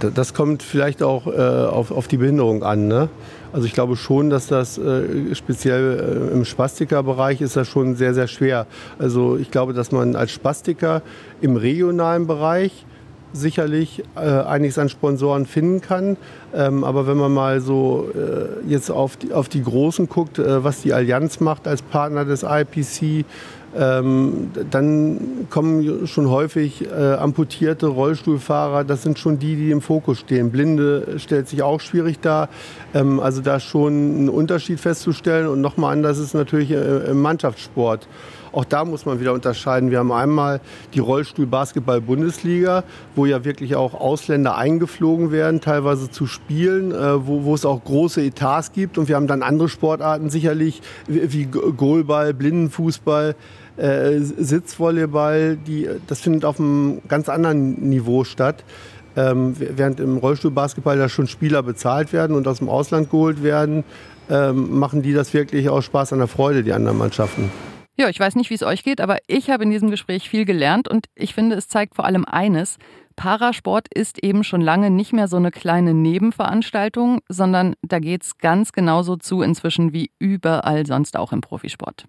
[0.00, 2.88] Das kommt vielleicht auch äh, auf, auf, die Behinderung an.
[2.88, 3.08] Ne?
[3.52, 8.14] Also ich glaube schon, dass das äh, speziell äh, im Spastikerbereich ist das schon sehr,
[8.14, 8.66] sehr schwer.
[8.98, 11.02] Also ich glaube, dass man als Spastiker
[11.40, 12.84] im regionalen Bereich
[13.32, 16.16] sicherlich äh, einiges an Sponsoren finden kann.
[16.54, 20.64] Ähm, aber wenn man mal so äh, jetzt auf die, auf die Großen guckt, äh,
[20.64, 23.24] was die Allianz macht als Partner des IPC,
[23.76, 28.84] ähm, dann kommen schon häufig äh, amputierte Rollstuhlfahrer.
[28.84, 30.50] Das sind schon die, die im Fokus stehen.
[30.50, 32.48] Blinde stellt sich auch schwierig dar.
[32.94, 35.46] Ähm, also da schon einen Unterschied festzustellen.
[35.46, 38.08] Und nochmal anders ist natürlich äh, im Mannschaftssport.
[38.52, 39.90] Auch da muss man wieder unterscheiden.
[39.90, 40.60] Wir haben einmal
[40.94, 42.82] die Rollstuhl-Basketball-Bundesliga,
[43.14, 47.84] wo ja wirklich auch Ausländer eingeflogen werden, teilweise zu Spielen, äh, wo, wo es auch
[47.84, 48.98] große Etats gibt.
[48.98, 53.36] Und wir haben dann andere Sportarten sicherlich, wie Goalball, Blindenfußball,
[53.76, 55.56] äh, Sitzvolleyball.
[55.56, 58.64] Die, das findet auf einem ganz anderen Niveau statt.
[59.16, 63.82] Ähm, während im Rollstuhlbasketball da schon Spieler bezahlt werden und aus dem Ausland geholt werden,
[64.30, 67.50] ähm, machen die das wirklich aus Spaß an der Freude, die anderen Mannschaften.
[67.96, 70.44] Ja, ich weiß nicht, wie es euch geht, aber ich habe in diesem Gespräch viel
[70.44, 72.78] gelernt und ich finde, es zeigt vor allem eines.
[73.16, 78.38] Parasport ist eben schon lange nicht mehr so eine kleine Nebenveranstaltung, sondern da geht es
[78.38, 82.06] ganz genauso zu inzwischen wie überall sonst auch im Profisport.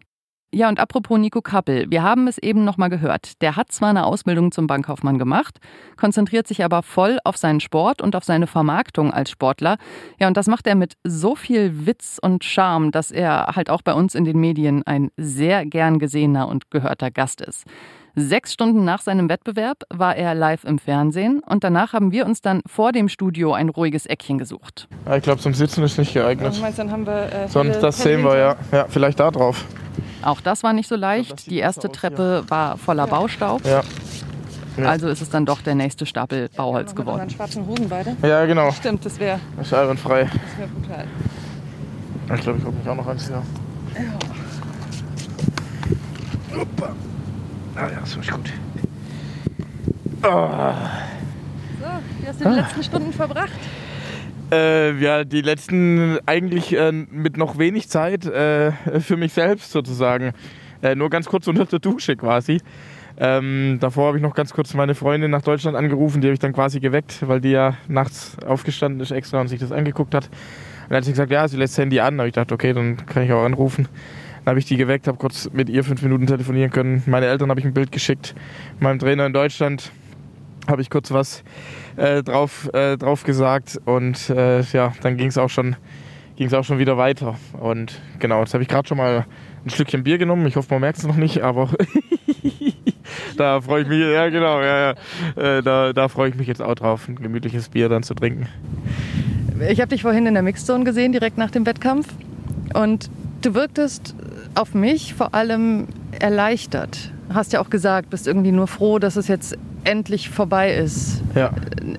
[0.53, 3.41] Ja, und apropos Nico Kappel, wir haben es eben noch mal gehört.
[3.41, 5.59] Der hat zwar eine Ausbildung zum Bankkaufmann gemacht,
[5.95, 9.77] konzentriert sich aber voll auf seinen Sport und auf seine Vermarktung als Sportler.
[10.19, 13.81] Ja, und das macht er mit so viel Witz und Charme, dass er halt auch
[13.81, 17.65] bei uns in den Medien ein sehr gern gesehener und gehörter Gast ist.
[18.13, 22.41] Sechs Stunden nach seinem Wettbewerb war er live im Fernsehen und danach haben wir uns
[22.41, 24.89] dann vor dem Studio ein ruhiges Eckchen gesucht.
[25.05, 26.57] Ja, ich glaube, zum Sitzen ist nicht geeignet.
[26.57, 27.31] Du meinst, dann haben wir.
[27.31, 28.55] Äh, Sonst, das sehen wir ja.
[28.73, 29.65] Ja, vielleicht da drauf.
[30.23, 31.49] Auch das war nicht so leicht.
[31.49, 33.65] Die erste Treppe war voller Baustaub.
[33.65, 33.81] Ja.
[34.83, 37.21] Also ist es dann doch der nächste Stapel Bauholz geworden.
[37.21, 38.15] Mit schwarzen Hosen beide?
[38.21, 38.71] Ja, genau.
[38.71, 39.39] Stimmt, das wäre.
[39.57, 40.23] Das ist einwandfrei.
[40.23, 41.05] Das wäre brutal.
[42.33, 43.43] Ich glaube, ich gucke mich auch noch eins hier.
[43.95, 44.13] Ja.
[46.61, 46.95] Opa.
[47.75, 48.53] Ah ja, ist gut.
[50.23, 50.49] Oh.
[51.79, 51.87] So,
[52.19, 52.61] wie hast du die ah.
[52.61, 53.49] letzten Stunden verbracht?
[54.51, 60.33] Äh, ja, die letzten eigentlich äh, mit noch wenig Zeit äh, für mich selbst sozusagen.
[60.81, 62.59] Äh, nur ganz kurz unter der Dusche quasi.
[63.17, 66.39] Ähm, davor habe ich noch ganz kurz meine Freundin nach Deutschland angerufen, die habe ich
[66.39, 70.25] dann quasi geweckt, weil die ja nachts aufgestanden ist extra und sich das angeguckt hat.
[70.25, 72.17] Und dann hat sie gesagt, ja, sie lässt das Handy an.
[72.17, 73.87] Da habe ich gedacht, okay, dann kann ich auch anrufen.
[74.43, 77.03] Dann habe ich die geweckt, habe kurz mit ihr fünf Minuten telefonieren können.
[77.05, 78.33] Meine Eltern habe ich ein Bild geschickt.
[78.79, 79.91] Meinem Trainer in Deutschland
[80.67, 81.43] habe ich kurz was
[81.95, 85.75] äh, drauf, äh, drauf gesagt und äh, ja, dann ging es auch schon
[86.53, 87.35] auch schon wieder weiter.
[87.59, 89.25] Und genau, jetzt habe ich gerade schon mal
[89.63, 90.47] ein Stückchen Bier genommen.
[90.47, 91.69] Ich hoffe, man merkt es noch nicht, aber
[93.37, 94.95] da freue ich mich, ja genau, ja,
[95.35, 95.57] ja.
[95.57, 98.47] Äh, da, da freue ich mich jetzt auch drauf, ein gemütliches Bier dann zu trinken.
[99.69, 102.07] Ich habe dich vorhin in der Mixzone gesehen, direkt nach dem Wettkampf.
[102.73, 104.15] Und du wirktest
[104.55, 105.87] auf mich vor allem
[106.19, 107.11] erleichtert.
[107.31, 111.21] Hast ja auch gesagt, bist irgendwie nur froh, dass es jetzt endlich vorbei ist.
[111.35, 111.51] Ja.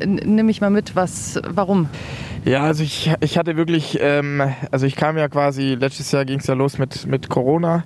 [0.05, 1.88] Nimm mich mal mit, was, warum?
[2.45, 6.40] Ja, also ich, ich hatte wirklich, ähm, also ich kam ja quasi, letztes Jahr ging
[6.40, 7.85] es ja los mit, mit Corona,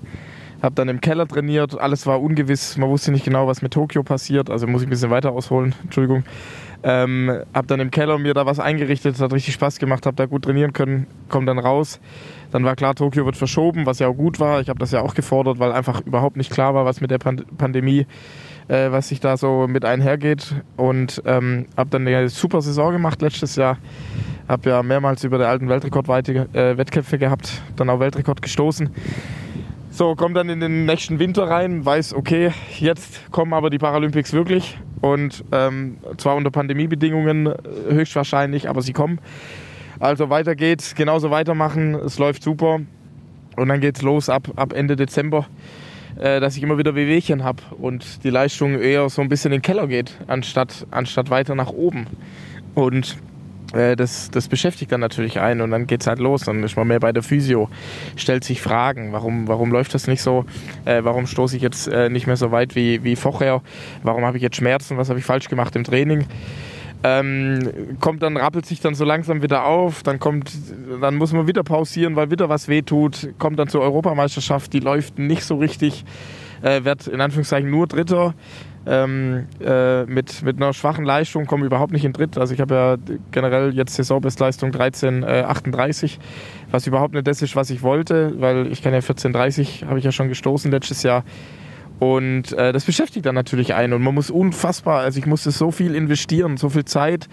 [0.63, 4.03] habe dann im Keller trainiert, alles war ungewiss, man wusste nicht genau, was mit Tokio
[4.03, 6.25] passiert, also muss ich ein bisschen weiter ausholen, Entschuldigung.
[6.83, 10.27] Ähm, habe dann im Keller mir da was eingerichtet, hat richtig Spaß gemacht, habe da
[10.27, 12.01] gut trainieren können, komme dann raus.
[12.53, 14.61] Dann war klar, Tokio wird verschoben, was ja auch gut war.
[14.61, 17.19] Ich habe das ja auch gefordert, weil einfach überhaupt nicht klar war, was mit der
[17.19, 18.07] Pand Pandemie
[18.69, 20.55] äh, was sich da so mit einhergeht.
[20.77, 23.79] Und ähm, habe dann eine super Saison gemacht letztes Jahr.
[24.49, 28.91] Habe ja mehrmals über den alten Weltrekord äh, Wettkämpfe gehabt, dann auch Weltrekord gestoßen.
[29.91, 34.33] So, komme dann in den nächsten Winter rein, weiß, okay, jetzt kommen aber die Paralympics
[34.33, 34.79] wirklich.
[35.01, 37.55] Und ähm, zwar unter Pandemiebedingungen äh,
[37.91, 39.21] höchstwahrscheinlich, aber sie kommen.
[39.99, 42.81] Also weiter geht's, genauso weitermachen, es läuft super.
[43.57, 45.47] Und dann geht's los ab, ab Ende Dezember
[46.19, 49.59] äh, dass ich immer wieder Wehwehchen habe und die Leistung eher so ein bisschen in
[49.59, 52.07] den Keller geht, anstatt, anstatt weiter nach oben.
[52.75, 53.17] Und
[53.72, 56.42] äh, das, das beschäftigt dann natürlich einen und dann geht es halt los.
[56.42, 57.68] Dann ist man mehr bei der Physio,
[58.16, 60.44] stellt sich Fragen, warum, warum läuft das nicht so,
[60.85, 63.62] äh, warum stoße ich jetzt äh, nicht mehr so weit wie, wie vorher,
[64.02, 66.26] warum habe ich jetzt Schmerzen, was habe ich falsch gemacht im Training.
[67.05, 70.50] Ähm, kommt dann, rappelt sich dann so langsam wieder auf, dann kommt,
[71.00, 75.18] dann muss man wieder pausieren, weil wieder was wehtut, kommt dann zur Europameisterschaft, die läuft
[75.18, 76.05] nicht so richtig,
[76.62, 78.35] äh, wird in Anführungszeichen nur Dritter.
[78.88, 82.38] Ähm, äh, mit, mit einer schwachen Leistung komme überhaupt nicht in Dritt.
[82.38, 82.96] Also ich habe ja
[83.33, 86.18] generell jetzt Saisonbestleistung 13,38, äh,
[86.70, 90.05] was überhaupt nicht das ist, was ich wollte, weil ich kann ja 14,30, habe ich
[90.05, 91.25] ja schon gestoßen letztes Jahr.
[91.99, 95.70] Und äh, das beschäftigt dann natürlich einen und man muss unfassbar, also ich musste so
[95.70, 97.27] viel investieren, so viel Zeit,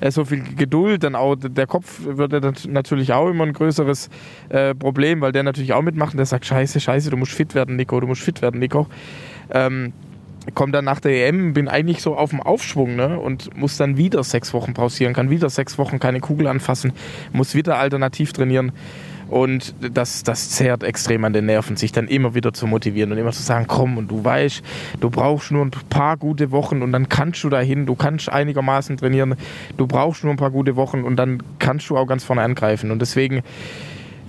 [0.00, 2.32] äh, so viel Geduld, dann auch der Kopf wird
[2.68, 4.10] natürlich auch immer ein größeres
[4.50, 7.54] äh, Problem, weil der natürlich auch mitmacht und der sagt, scheiße, scheiße, du musst fit
[7.54, 8.88] werden, Nico, du musst fit werden, Nico.
[9.50, 9.94] Ähm,
[10.54, 13.18] komme dann nach der EM, bin eigentlich so auf dem Aufschwung ne?
[13.18, 16.92] und muss dann wieder sechs Wochen pausieren, kann wieder sechs Wochen keine Kugel anfassen,
[17.32, 18.72] muss wieder alternativ trainieren.
[19.30, 23.18] Und das, das zehrt extrem an den Nerven, sich dann immer wieder zu motivieren und
[23.18, 24.60] immer zu sagen, komm, und du weißt,
[24.98, 28.96] du brauchst nur ein paar gute Wochen und dann kannst du dahin, du kannst einigermaßen
[28.96, 29.36] trainieren,
[29.76, 32.90] du brauchst nur ein paar gute Wochen und dann kannst du auch ganz vorne angreifen.
[32.90, 33.42] Und deswegen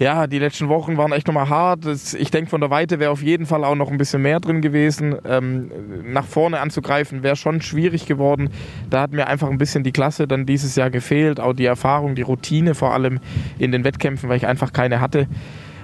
[0.02, 1.86] ja, die letzten Wochen waren echt nochmal hart.
[1.86, 4.62] Ich denke, von der Weite wäre auf jeden Fall auch noch ein bisschen mehr drin
[4.62, 5.16] gewesen.
[5.26, 5.72] Ähm,
[6.04, 8.50] nach vorne anzugreifen wäre schon schwierig geworden.
[8.90, 11.40] Da hat mir einfach ein bisschen die Klasse dann dieses Jahr gefehlt.
[11.40, 13.20] Auch die Erfahrung, die Routine vor allem
[13.60, 15.28] in den Wettkämpfen, weil ich einfach keine hatte.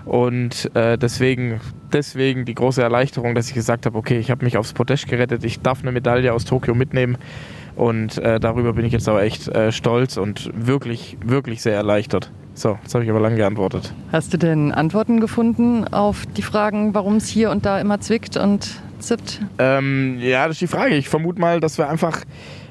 [0.04, 1.62] Und äh, deswegen,
[1.94, 5.44] deswegen die große Erleichterung, dass ich gesagt habe, okay, ich habe mich aufs Podest gerettet,
[5.44, 7.20] ich darf eine Medaille aus Tokio mitnehmen.
[7.76, 12.32] Und äh, darüber bin ich jetzt aber echt äh, stolz und wirklich, wirklich sehr erleichtert.
[12.58, 13.94] So, jetzt habe ich aber lange geantwortet.
[14.12, 18.36] Hast du denn Antworten gefunden auf die Fragen, warum es hier und da immer zwickt
[18.36, 19.42] und zippt?
[19.60, 20.96] Ähm, ja, das ist die Frage.
[20.96, 22.24] Ich vermute mal, dass wir einfach,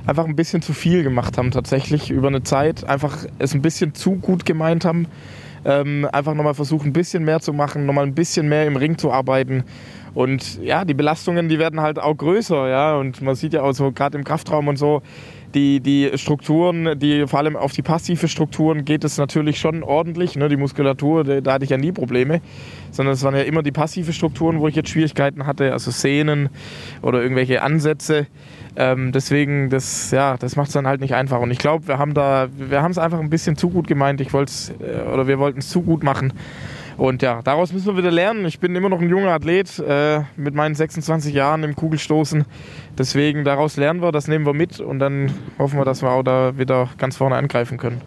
[0.04, 2.82] einfach ein bisschen zu viel gemacht haben, tatsächlich über eine Zeit.
[2.82, 5.06] Einfach es ein bisschen zu gut gemeint haben.
[5.64, 8.98] Ähm, einfach nochmal versuchen, ein bisschen mehr zu machen, nochmal ein bisschen mehr im Ring
[8.98, 9.62] zu arbeiten.
[10.14, 12.96] Und ja, die Belastungen, die werden halt auch größer, ja.
[12.96, 15.02] Und man sieht ja auch so, gerade im Kraftraum und so,
[15.54, 20.36] die, die Strukturen, die vor allem auf die passive Strukturen geht es natürlich schon ordentlich.
[20.36, 20.48] Ne?
[20.48, 22.40] Die Muskulatur, da hatte ich ja nie Probleme,
[22.90, 26.48] sondern es waren ja immer die passive Strukturen, wo ich jetzt Schwierigkeiten hatte, also Sehnen
[27.02, 28.26] oder irgendwelche Ansätze.
[28.76, 31.40] Ähm, deswegen, das, ja, das macht es dann halt nicht einfach.
[31.40, 34.20] Und ich glaube, wir haben da, wir haben es einfach ein bisschen zu gut gemeint.
[34.20, 36.32] Ich wollte es, äh, oder wir wollten es zu gut machen.
[36.96, 38.46] Und ja, daraus müssen wir wieder lernen.
[38.46, 42.44] Ich bin immer noch ein junger Athlet äh, mit meinen 26 Jahren im Kugelstoßen.
[42.96, 46.22] Deswegen daraus lernen wir, das nehmen wir mit und dann hoffen wir, dass wir auch
[46.22, 48.00] da wieder ganz vorne angreifen können.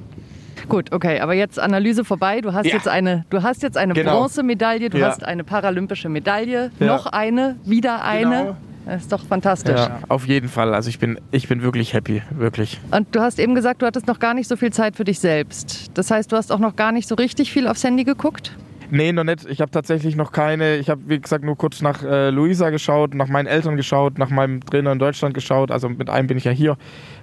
[0.68, 2.42] Gut, okay, aber jetzt Analyse vorbei.
[2.42, 2.74] Du hast Ja.
[2.76, 4.20] jetzt eine, du hast jetzt eine Genau.
[4.22, 5.08] Bronzemedaille, du Ja.
[5.08, 6.86] hast eine paralympische Medaille, Ja.
[6.86, 8.24] noch eine, wieder eine.
[8.30, 8.58] Genau.
[8.86, 9.80] Das ist doch fantastisch.
[9.80, 10.74] Ja, auf jeden Fall.
[10.74, 12.80] Also ich bin, ich bin wirklich happy, wirklich.
[12.90, 15.20] Und du hast eben gesagt, du hattest noch gar nicht so viel Zeit für dich
[15.20, 15.92] selbst.
[15.96, 18.56] Das heißt, du hast auch noch gar nicht so richtig viel aufs Handy geguckt?
[18.92, 19.46] Nee, noch nicht.
[19.50, 20.78] Ich habe tatsächlich noch keine.
[20.78, 24.30] Ich habe, wie gesagt, nur kurz nach äh, Luisa geschaut, nach meinen Eltern geschaut, nach
[24.30, 25.70] meinem Trainer in Deutschland geschaut.
[25.72, 26.72] Also mit einem bin ich ja hier.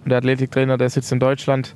[0.04, 1.74] Und der Athletiktrainer, der sitzt in Deutschland.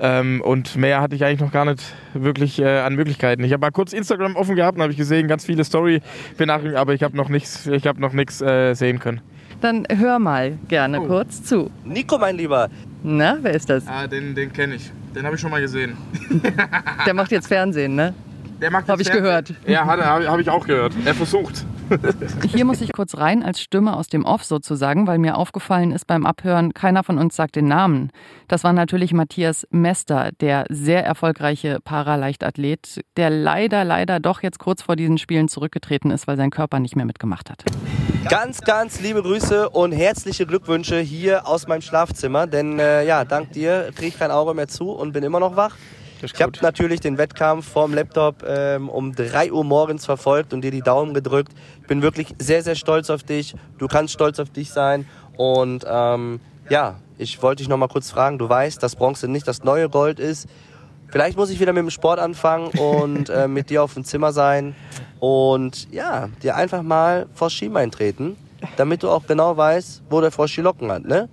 [0.00, 1.82] Ähm, und mehr hatte ich eigentlich noch gar nicht
[2.14, 3.42] wirklich äh, an Möglichkeiten.
[3.42, 6.94] Ich habe mal kurz Instagram offen gehabt und habe ich gesehen, ganz viele Story-Benachrichtigungen, aber
[6.94, 9.20] ich habe noch nichts, ich habe noch nichts äh, sehen können.
[9.60, 10.66] Dann hör mal Oh.
[10.68, 11.68] gerne kurz zu.
[11.84, 12.68] Nico, mein Lieber,
[13.02, 13.88] Na, wer ist das?
[13.88, 14.88] Ah, den, den kenne ich.
[15.16, 15.96] Den habe ich schon mal gesehen.
[17.06, 18.14] Der macht jetzt Fernsehen, ne?
[18.60, 19.54] Der macht Hab das ich gehört.
[19.66, 20.92] Ja, habe hab ich auch gehört.
[21.04, 21.64] Er versucht.
[22.48, 26.06] Hier muss ich kurz rein als Stimme aus dem Off sozusagen, weil mir aufgefallen ist
[26.06, 28.10] beim Abhören, keiner von uns sagt den Namen.
[28.48, 34.82] Das war natürlich Matthias Mester, der sehr erfolgreiche Paraleichtathlet, der leider, leider doch jetzt kurz
[34.82, 37.64] vor diesen Spielen zurückgetreten ist, weil sein Körper nicht mehr mitgemacht hat.
[38.28, 42.46] ganz, ganz liebe Grüße und herzliche Glückwünsche hier aus meinem Schlafzimmer.
[42.46, 45.56] Denn äh, ja, dank dir kriege ich kein Auge mehr zu und bin immer noch
[45.56, 45.76] wach.
[46.22, 50.70] Ich habe natürlich den Wettkampf vorm Laptop ähm, um 3 Uhr morgens verfolgt und dir
[50.70, 51.52] die Daumen gedrückt.
[51.80, 53.54] Ich bin wirklich sehr, sehr stolz auf dich.
[53.78, 55.06] Du kannst stolz auf dich sein.
[55.36, 58.38] Und ähm, ja, ich wollte dich noch mal kurz fragen.
[58.38, 60.48] Du weißt, dass Bronze nicht das neue Gold ist.
[61.10, 64.32] Vielleicht muss ich wieder mit dem Sport anfangen und äh, mit dir auf dem Zimmer
[64.32, 64.74] sein
[65.20, 68.36] und ja, dir einfach mal vors Schienbein treten,
[68.76, 71.30] damit du auch genau weißt, wo der Frosch die Locken hat, ne?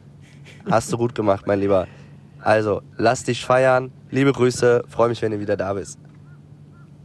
[0.69, 1.87] Hast du gut gemacht, mein Lieber.
[2.45, 3.91] Also, lass dich feiern.
[4.11, 5.97] Liebe Grüße, freue mich, wenn du wieder da bist.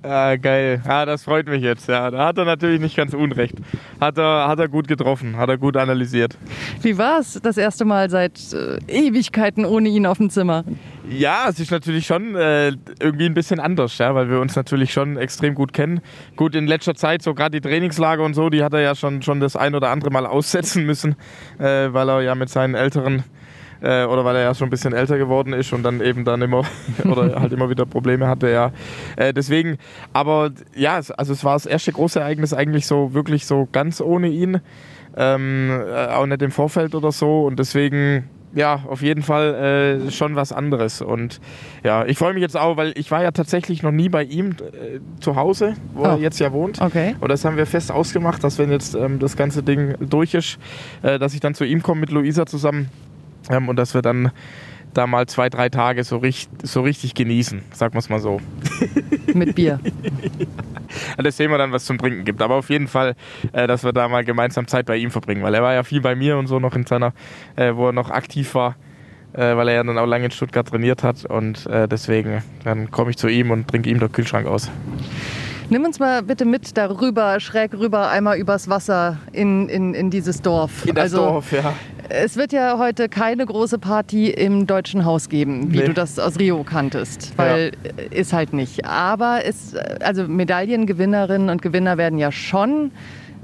[0.03, 0.83] Ah, geil.
[0.87, 1.88] Ah, das freut mich jetzt.
[1.88, 3.55] Ja, da hat er natürlich nicht ganz unrecht.
[3.98, 6.37] Hat er, hat er gut getroffen, hat er gut analysiert.
[6.83, 10.62] Wie war es das erste Mal seit äh, Ewigkeiten ohne ihn auf dem Zimmer?
[11.09, 14.92] Ja, es ist natürlich schon äh, irgendwie ein bisschen anders, ja, weil wir uns natürlich
[14.92, 16.00] schon extrem gut kennen.
[16.37, 19.22] Gut, in letzter Zeit, so gerade die Trainingslager und so, die hat er ja schon,
[19.22, 21.16] schon das ein oder andere Mal aussetzen müssen,
[21.59, 23.24] äh, weil er ja mit seinen älteren
[23.81, 26.43] äh, oder weil er ja schon ein bisschen älter geworden ist und dann eben dann
[26.43, 26.62] immer
[27.05, 28.73] oder halt immer wieder Probleme hatte, ja.
[29.16, 29.79] Äh, deswegen,
[30.12, 34.29] aber ja, also es war das erste große Ereignis eigentlich so wirklich so ganz ohne
[34.29, 34.61] ihn.
[35.16, 40.11] Ähm, äh, auch nicht im Vorfeld oder so und deswegen ja, auf jeden Fall äh,
[40.11, 41.03] schon was anderes.
[41.03, 41.40] Und
[41.85, 44.51] ja, ich freue mich jetzt auch, weil ich war ja tatsächlich noch nie bei ihm
[44.51, 46.07] äh, zu Hause, wo Oh.
[46.07, 46.81] er jetzt ja wohnt.
[46.81, 47.14] Okay.
[47.21, 50.59] Und das haben wir fest ausgemacht, dass wenn jetzt ähm, das ganze Ding durch ist,
[51.03, 52.88] äh, dass ich dann zu ihm komme mit Luisa zusammen
[53.50, 54.32] ähm, und dass wir dann
[54.94, 58.40] da mal zwei, drei Tage so, richt so richtig genießen, sagen wir es mal so.
[59.34, 59.78] Mit Bier.
[61.16, 62.42] Das sehen wir dann, was zum Trinken gibt.
[62.42, 63.14] Aber auf jeden Fall,
[63.52, 66.00] äh, dass wir da mal gemeinsam Zeit bei ihm verbringen, weil er war ja viel
[66.00, 67.12] bei mir und so noch in seiner,
[67.56, 68.74] äh, wo er noch aktiv war,
[69.32, 72.90] äh, weil er ja dann auch lange in Stuttgart trainiert hat und äh, deswegen, dann
[72.90, 74.70] komme ich zu ihm und trinke ihm den Kühlschrank aus.
[75.72, 80.42] Nimm uns mal bitte mit darüber, schräg rüber, einmal übers Wasser in, in, in dieses
[80.42, 80.85] Dorf.
[80.96, 81.72] also, ja.
[82.09, 85.85] Es wird ja heute keine große Party im Deutschen Haus geben, wie Nee.
[85.85, 87.70] du das aus Rio kanntest, weil
[88.11, 88.85] äh, ist halt nicht.
[88.85, 92.90] Aber es, äh, also Medaillengewinnerinnen und Gewinner werden ja schon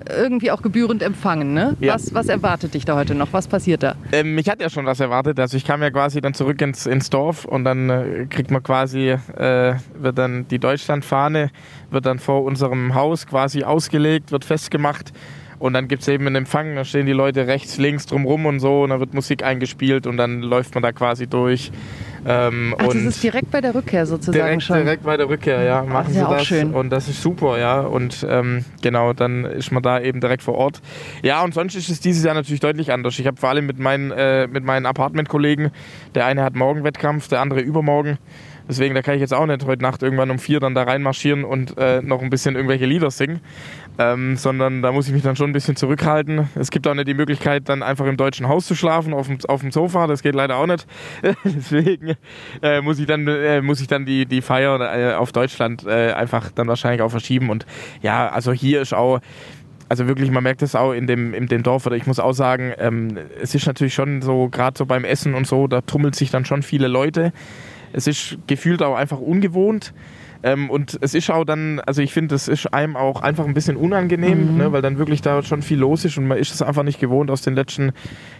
[0.09, 1.55] irgendwie auch gebührend empfangen.
[1.55, 1.77] Ne?
[1.81, 1.95] Ja.
[1.95, 3.33] Was, was erwartet dich da heute noch?
[3.33, 3.95] Was passiert da?
[4.13, 5.39] Ähm, mich hat ja schon was erwartet.
[5.41, 8.63] Also ich kam ja quasi dann zurück ins, ins Dorf und dann äh, kriegt man
[8.63, 11.51] quasi, äh, wird dann die Deutschlandfahne,
[11.91, 15.13] wird dann vor unserem Haus quasi ausgelegt, wird festgemacht.
[15.59, 18.61] Und dann gibt es eben einen Empfang, da stehen die Leute rechts, links drumrum und
[18.61, 21.73] so, und dann wird Musik eingespielt und dann läuft man da quasi durch.
[22.29, 24.77] Ähm, Ach, das ist direkt bei der Rückkehr sozusagen direkt, schon.
[24.79, 26.47] direkt bei der Rückkehr, ja, machen ist sie ja auch das.
[26.47, 26.75] schön.
[26.75, 27.81] Und das ist super, ja.
[27.81, 30.83] Und ähm, genau, dann ist man da eben direkt vor Ort.
[31.23, 33.19] Ja, und sonst ist es dieses Jahr natürlich deutlich anders.
[33.19, 35.71] Ich habe vor allem mit meinen, äh, mit meinen Apartment-Kollegen,
[36.15, 38.19] der eine hat morgen Wettkampf, der andere übermorgen.
[38.69, 41.45] Deswegen, da kann ich jetzt auch nicht heute Nacht irgendwann um vier dann da reinmarschieren
[41.45, 43.41] und äh, noch ein bisschen irgendwelche Lieder singen,
[43.99, 46.49] ähm, sondern da muss ich mich dann schon ein bisschen zurückhalten.
[46.55, 49.39] Es gibt auch nicht die Möglichkeit, dann einfach im deutschen Haus zu schlafen, auf dem,
[49.49, 50.87] auf dem Sofa, das geht leider auch nicht.
[51.45, 52.15] Deswegen
[52.63, 56.13] äh, muss ich dann, äh, muss ich dann die, die Feier äh, auf Deutschland äh,
[56.13, 57.51] einfach dann wahrscheinlich auch verschieben.
[57.51, 57.67] Und
[58.03, 59.21] ja, also hier ist auch,
[59.89, 62.33] also wirklich, man merkt es auch in dem, in dem Dorf, oder ich muss auch
[62.33, 66.15] sagen, ähm, es ist natürlich schon so, gerade so beim Essen und so, da tummelt
[66.17, 67.33] sich dann schon viele Leute.
[67.93, 69.95] Es ist gefühlt auch einfach ungewohnt.
[70.47, 73.53] Ähm, und es ist auch dann, also ich finde, es ist einem auch einfach ein
[73.53, 76.63] bisschen unangenehm, ne, weil dann wirklich da schon viel los ist und man ist es
[76.63, 77.91] einfach nicht gewohnt aus den letzten,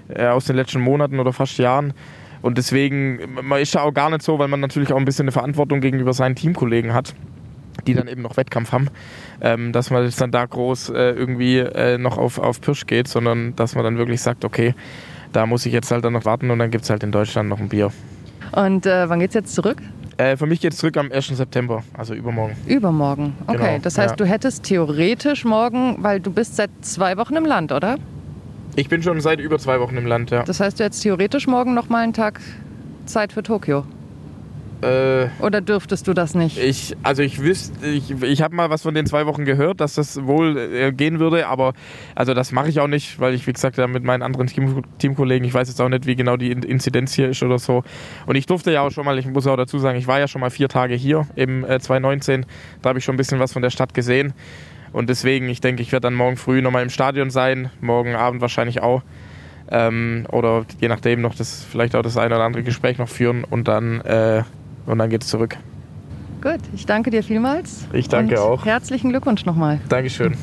[0.09, 1.95] äh, aus den letzten Monaten oder fast Jahren.
[2.43, 5.25] Und deswegen, man ist ja auch gar nicht so, weil man natürlich auch ein bisschen
[5.25, 7.13] eine Verantwortung gegenüber seinen Teamkollegen hat
[7.87, 8.89] die dann eben noch Wettkampf haben,
[9.41, 13.07] ähm, dass man jetzt dann da groß äh, irgendwie äh, noch auf, auf Pirsch geht,
[13.07, 14.75] sondern dass man dann wirklich sagt, okay,
[15.33, 17.51] da muss ich jetzt halt dann noch warten und dann gibt es halt in Deutschland
[17.51, 17.93] noch ein Bier.
[18.53, 19.83] Und äh, wann geht's jetzt zurück?
[20.19, 21.29] Äh, für mich geht es zurück am 1.
[21.29, 22.57] September, also übermorgen.
[22.67, 23.35] Übermorgen.
[23.47, 24.17] Okay, Genau, das heißt, ja.
[24.17, 27.97] du hättest theoretisch morgen, weil du bist seit zwei Wochen im Land, oder?
[28.77, 30.43] Ich bin schon seit über zwei Wochen im Land, ja.
[30.43, 32.41] Das heißt, du hättest theoretisch morgen noch mal einen Tag
[33.05, 33.85] Zeit für Tokio.
[34.83, 36.59] Äh, Oder dürftest du das nicht?
[36.59, 39.95] Ich, also ich wüsste, ich, ich habe mal was von den zwei Wochen gehört, dass
[39.95, 41.73] das wohl äh, gehen würde, aber
[42.15, 44.83] also das mache ich auch nicht, weil ich, wie gesagt, ja mit meinen anderen Team,
[44.99, 47.85] Teamkollegen, ich weiß jetzt auch nicht, wie genau die In- Inzidenz hier ist oder so.
[48.27, 50.29] Und ich durfte ja auch schon mal, ich muss auch dazu sagen, ich war ja
[50.29, 52.45] schon mal vier Tage hier im äh, 2019,
[52.83, 54.35] da habe ich schon ein bisschen was von der Stadt gesehen.
[54.93, 58.41] Und deswegen, ich denke, ich werde dann morgen früh nochmal im Stadion sein, morgen Abend
[58.41, 59.03] wahrscheinlich auch.
[59.71, 63.43] Ähm, oder je nachdem noch das, vielleicht auch das eine oder andere Gespräch noch führen
[63.43, 64.43] und dann, äh,
[64.87, 65.57] und dann geht's zurück.
[66.43, 67.87] Gut, ich danke dir vielmals.
[67.93, 68.65] Ich danke und auch.
[68.65, 69.81] Herzlichen Glückwunsch nochmal.
[69.89, 70.37] Dankeschön.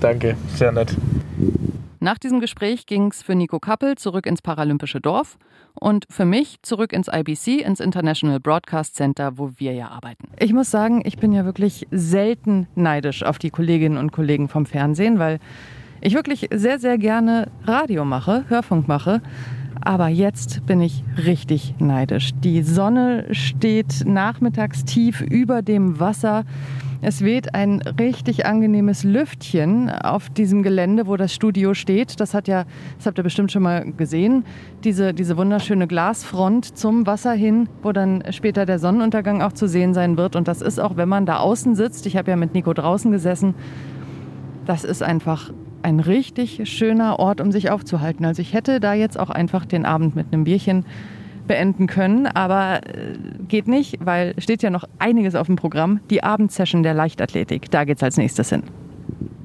[0.00, 0.96] Danke, sehr nett.
[2.02, 5.36] Nach diesem Gespräch ging es für Nico Kappel zurück ins Paralympische Dorf
[5.74, 10.28] und für mich zurück ins IBC, ins International Broadcast Center, wo wir ja arbeiten.
[10.38, 14.64] Ich muss sagen, ich bin ja wirklich selten neidisch auf die Kolleginnen und Kollegen vom
[14.64, 15.40] Fernsehen, weil
[16.00, 19.20] ich wirklich sehr, sehr gerne Radio mache, Hörfunk mache.
[19.82, 22.30] Aber jetzt bin ich richtig neidisch.
[22.44, 26.44] Die Sonne steht nachmittags tief über dem Wasser.
[27.02, 32.20] Es weht ein richtig angenehmes Lüftchen auf diesem Gelände, wo das Studio steht.
[32.20, 32.64] Das hat ja,
[32.98, 34.44] das habt ihr bestimmt schon mal gesehen,
[34.84, 39.94] diese, diese wunderschöne Glasfront zum Wasser hin, wo dann später der Sonnenuntergang auch zu sehen
[39.94, 40.36] sein wird.
[40.36, 43.10] Und das ist auch, wenn man da außen sitzt, ich habe ja mit Nico draußen
[43.10, 43.54] gesessen,
[44.66, 45.50] das ist einfach
[45.82, 48.24] ein richtig schöner Ort, um sich aufzuhalten.
[48.24, 50.84] Also ich hätte da jetzt auch einfach den Abend mit einem Bierchen
[51.46, 53.16] beenden können, aber äh,
[53.48, 56.00] geht nicht, weil steht ja noch einiges auf dem Programm.
[56.08, 58.62] Die Abendsession der Leichtathletik, da geht's als nächstes hin.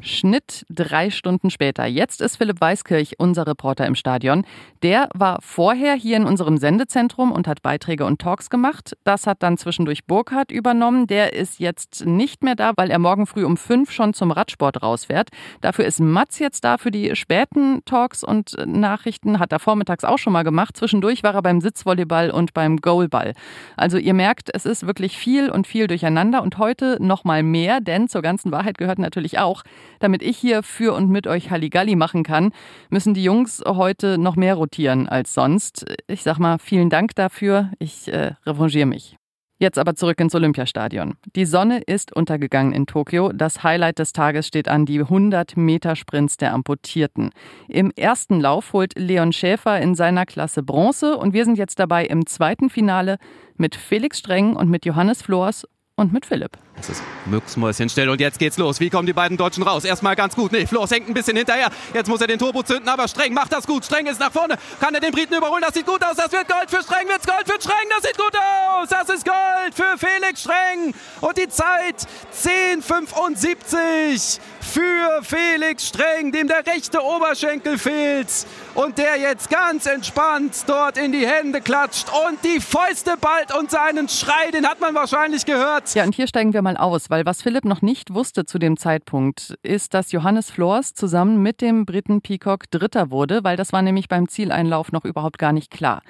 [0.06, 1.86] Schnitt drei Stunden später.
[1.86, 4.46] Jetzt ist Philipp Weiskirch unser Reporter im Stadion.
[4.84, 8.96] Der war vorher hier in unserem Sendezentrum und hat Beiträge und Talks gemacht.
[9.04, 11.08] Das hat dann zwischendurch Burkhardt übernommen.
[11.08, 14.84] Der ist jetzt nicht mehr da, weil er morgen früh um fünf schon zum Radsport
[14.84, 15.30] rausfährt.
[15.62, 19.40] Dafür ist Mats jetzt da für die späten Talks und Nachrichten.
[19.40, 20.78] Hat er vormittags auch schon mal gemacht.
[20.78, 23.34] Zwischendurch war er beim Sitzvolleyball und beim Goalball.
[23.76, 27.82] Also ihr merkt, es ist wirklich viel und viel durcheinander und heute noch mal mehr,
[27.82, 29.64] denn zur ganzen Wahrheit gehört natürlich auch,
[30.00, 32.52] damit ich hier für und mit euch Halligalli machen kann,
[32.90, 35.86] müssen die Jungs heute noch mehr rotieren als sonst.
[36.08, 37.72] Ich sag mal, vielen Dank dafür.
[37.80, 39.18] Ich äh, revanchiere mich.
[39.58, 41.16] Jetzt aber zurück ins Olympiastadion.
[41.36, 43.32] Die Sonne ist untergegangen in Tokio.
[43.32, 47.30] Das Highlight des Tages steht an, die 100 Meter Sprints der Amputierten.
[47.70, 52.06] Im ersten Lauf holt Leon Schäfer in seiner Klasse Bronze und wir sind jetzt dabei
[52.06, 53.18] im zweiten Finale
[53.56, 56.58] mit Felix Streng und mit Johannes Flors und mit Philipp.
[56.78, 58.82] Das ist Mücksmäuschenstill und jetzt geht's los.
[58.82, 59.86] Wie kommen die beiden Deutschen raus?
[59.86, 60.52] Erstmal ganz gut.
[60.52, 61.70] Nee, Floß hängt ein bisschen hinterher.
[61.94, 63.86] Jetzt muss er den Turbo zünden, aber Streng macht das gut.
[63.86, 64.58] Streng ist nach vorne.
[64.80, 65.64] Kann er den Briten überholen?
[65.66, 66.18] Das sieht gut aus.
[66.18, 67.08] Das wird Gold für Streng.
[67.08, 67.88] Wird's Gold für Streng?
[67.90, 68.90] Das sieht gut aus.
[68.90, 70.94] Das ist Gold für Felix Streng.
[71.22, 78.28] Und die Zeit 10,75 für Felix Streng, dem der rechte Oberschenkel fehlt.
[78.74, 83.72] Und der jetzt ganz entspannt dort in die Hände klatscht und die Fäuste ballt und
[83.72, 85.96] seinen Schrei, den hat man wahrscheinlich gehört.
[85.96, 88.76] Ja, und hier steigen wir mal aus, weil was Philipp noch nicht wusste zu dem
[88.76, 93.82] Zeitpunkt, ist, dass Johannes Flors zusammen mit dem Briten Peacock Dritter wurde, weil das war
[93.82, 96.02] nämlich beim Zieleinlauf noch überhaupt gar nicht klar.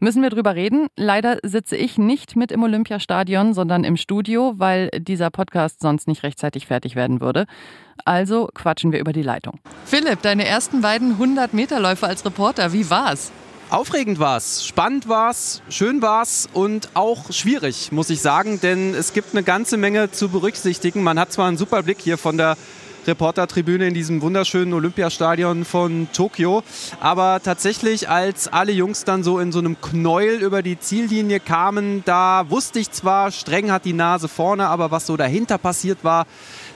[0.00, 0.88] Müssen wir drüber reden?
[0.96, 6.24] Leider sitze ich nicht mit im Olympiastadion, sondern im Studio, weil dieser Podcast sonst nicht
[6.24, 7.46] rechtzeitig fertig werden würde.
[8.04, 9.60] Also quatschen wir über die Leitung.
[9.86, 13.32] Philipp, deine ersten beiden 100-Meter-Läufe als Reporter, wie war's?
[13.74, 19.32] Aufregend war's, spannend war's, schön war's und auch schwierig, muss ich sagen, denn es gibt
[19.32, 21.02] eine ganze Menge zu berücksichtigen.
[21.02, 22.56] Man hat zwar einen super Blick hier von der
[23.06, 26.62] Reportertribüne in diesem wunderschönen Olympiastadion von Tokio.
[27.00, 32.02] Aber tatsächlich, als alle Jungs dann so in so einem Knäuel über die Ziellinie kamen,
[32.04, 36.26] da wusste ich zwar, streng hat die Nase vorne, aber was so dahinter passiert war,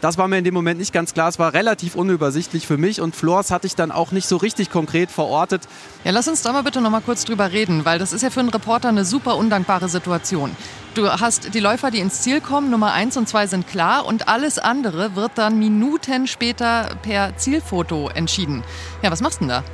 [0.00, 1.28] das war mir in dem Moment nicht ganz klar.
[1.28, 4.70] Es war relativ unübersichtlich für mich und Flors hatte ich dann auch nicht so richtig
[4.70, 5.62] konkret verortet.
[6.04, 8.30] Ja, lass uns da mal bitte noch mal kurz drüber reden, weil das ist ja
[8.30, 10.56] für einen Reporter eine super undankbare Situation.
[10.94, 14.28] Du hast die Läufer, die ins Ziel kommen, Nummer eins und zwei sind klar und
[14.28, 18.64] alles andere wird dann Minuten später per Zielfoto entschieden.
[19.02, 19.64] Ja, was machst du denn da?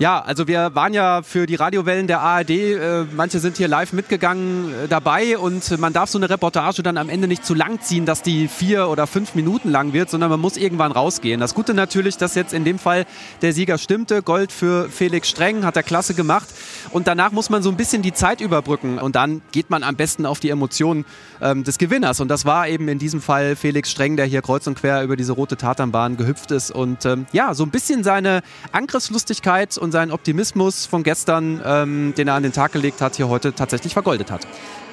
[0.00, 3.92] Ja, also wir waren ja für die Radiowellen der ARD, äh, manche sind hier live
[3.92, 7.82] mitgegangen äh, dabei und man darf so eine Reportage dann am Ende nicht zu lang
[7.82, 11.38] ziehen, dass die vier oder fünf Minuten lang wird, sondern man muss irgendwann rausgehen.
[11.38, 13.04] Das Gute natürlich, dass jetzt in dem Fall
[13.42, 14.22] der Sieger stimmte.
[14.22, 16.48] Gold für Felix Streng, hat er klasse gemacht.
[16.92, 19.96] Und danach muss man so ein bisschen die Zeit überbrücken und dann geht man am
[19.96, 21.04] besten auf die Emotionen
[21.42, 22.20] ähm, des Gewinners.
[22.20, 25.16] Und das war eben in diesem Fall Felix Streng, der hier kreuz und quer über
[25.16, 28.40] diese rote Tatanbahn gehüpft ist und ähm, ja, so ein bisschen seine
[28.72, 33.28] Angriffslustigkeit und seinen Optimismus von gestern, ähm, den er an den Tag gelegt hat, hier
[33.28, 34.46] heute tatsächlich vergoldet hat.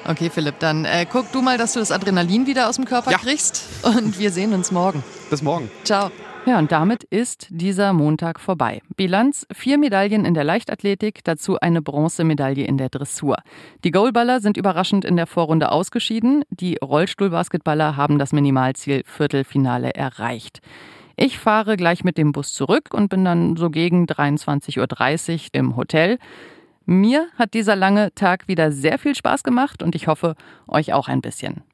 [0.06, 3.10] Okay, Philipp, dann äh, guck du mal, dass du das Adrenalin wieder aus dem Körper
[3.10, 3.18] Ja.
[3.18, 5.02] kriegst und wir sehen uns morgen.
[5.30, 5.70] Bis morgen.
[5.84, 6.10] Ciao.
[6.46, 8.80] Ja, und damit ist dieser Montag vorbei.
[8.96, 13.36] Bilanz: vier Medaillen in der Leichtathletik, dazu eine Bronzemedaille in der Dressur.
[13.84, 16.44] Die Goalballer sind überraschend in der Vorrunde ausgeschieden.
[16.48, 20.60] Die Rollstuhlbasketballer haben das Minimalziel Viertelfinale erreicht.
[21.20, 25.74] Ich fahre gleich mit dem Bus zurück und bin dann so gegen 23.30 Uhr im
[25.74, 26.20] Hotel.
[26.86, 30.36] Mir hat dieser lange Tag wieder sehr viel Spaß gemacht und ich hoffe,
[30.68, 31.64] euch auch ein bisschen.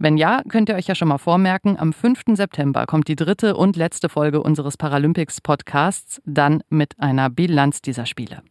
[0.00, 2.22] Wenn ja, könnt ihr euch ja schon mal vormerken, am 5.
[2.34, 8.42] September kommt die dritte und letzte Folge unseres Paralympics-Podcasts, dann mit einer Bilanz dieser Spiele.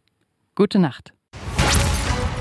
[0.54, 1.12] Gute Nacht.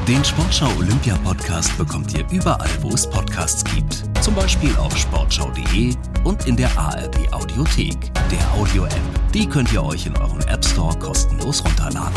[0.08, 4.06] Den Sportschau Olympia Podcast bekommt ihr überall, wo es Podcasts gibt.
[4.22, 7.98] Zum Beispiel auf sportschau.de und in der ARD Audiothek,
[8.32, 9.34] der Audio-App.
[9.34, 12.16] Die könnt ihr euch in eurem App Store kostenlos runterladen.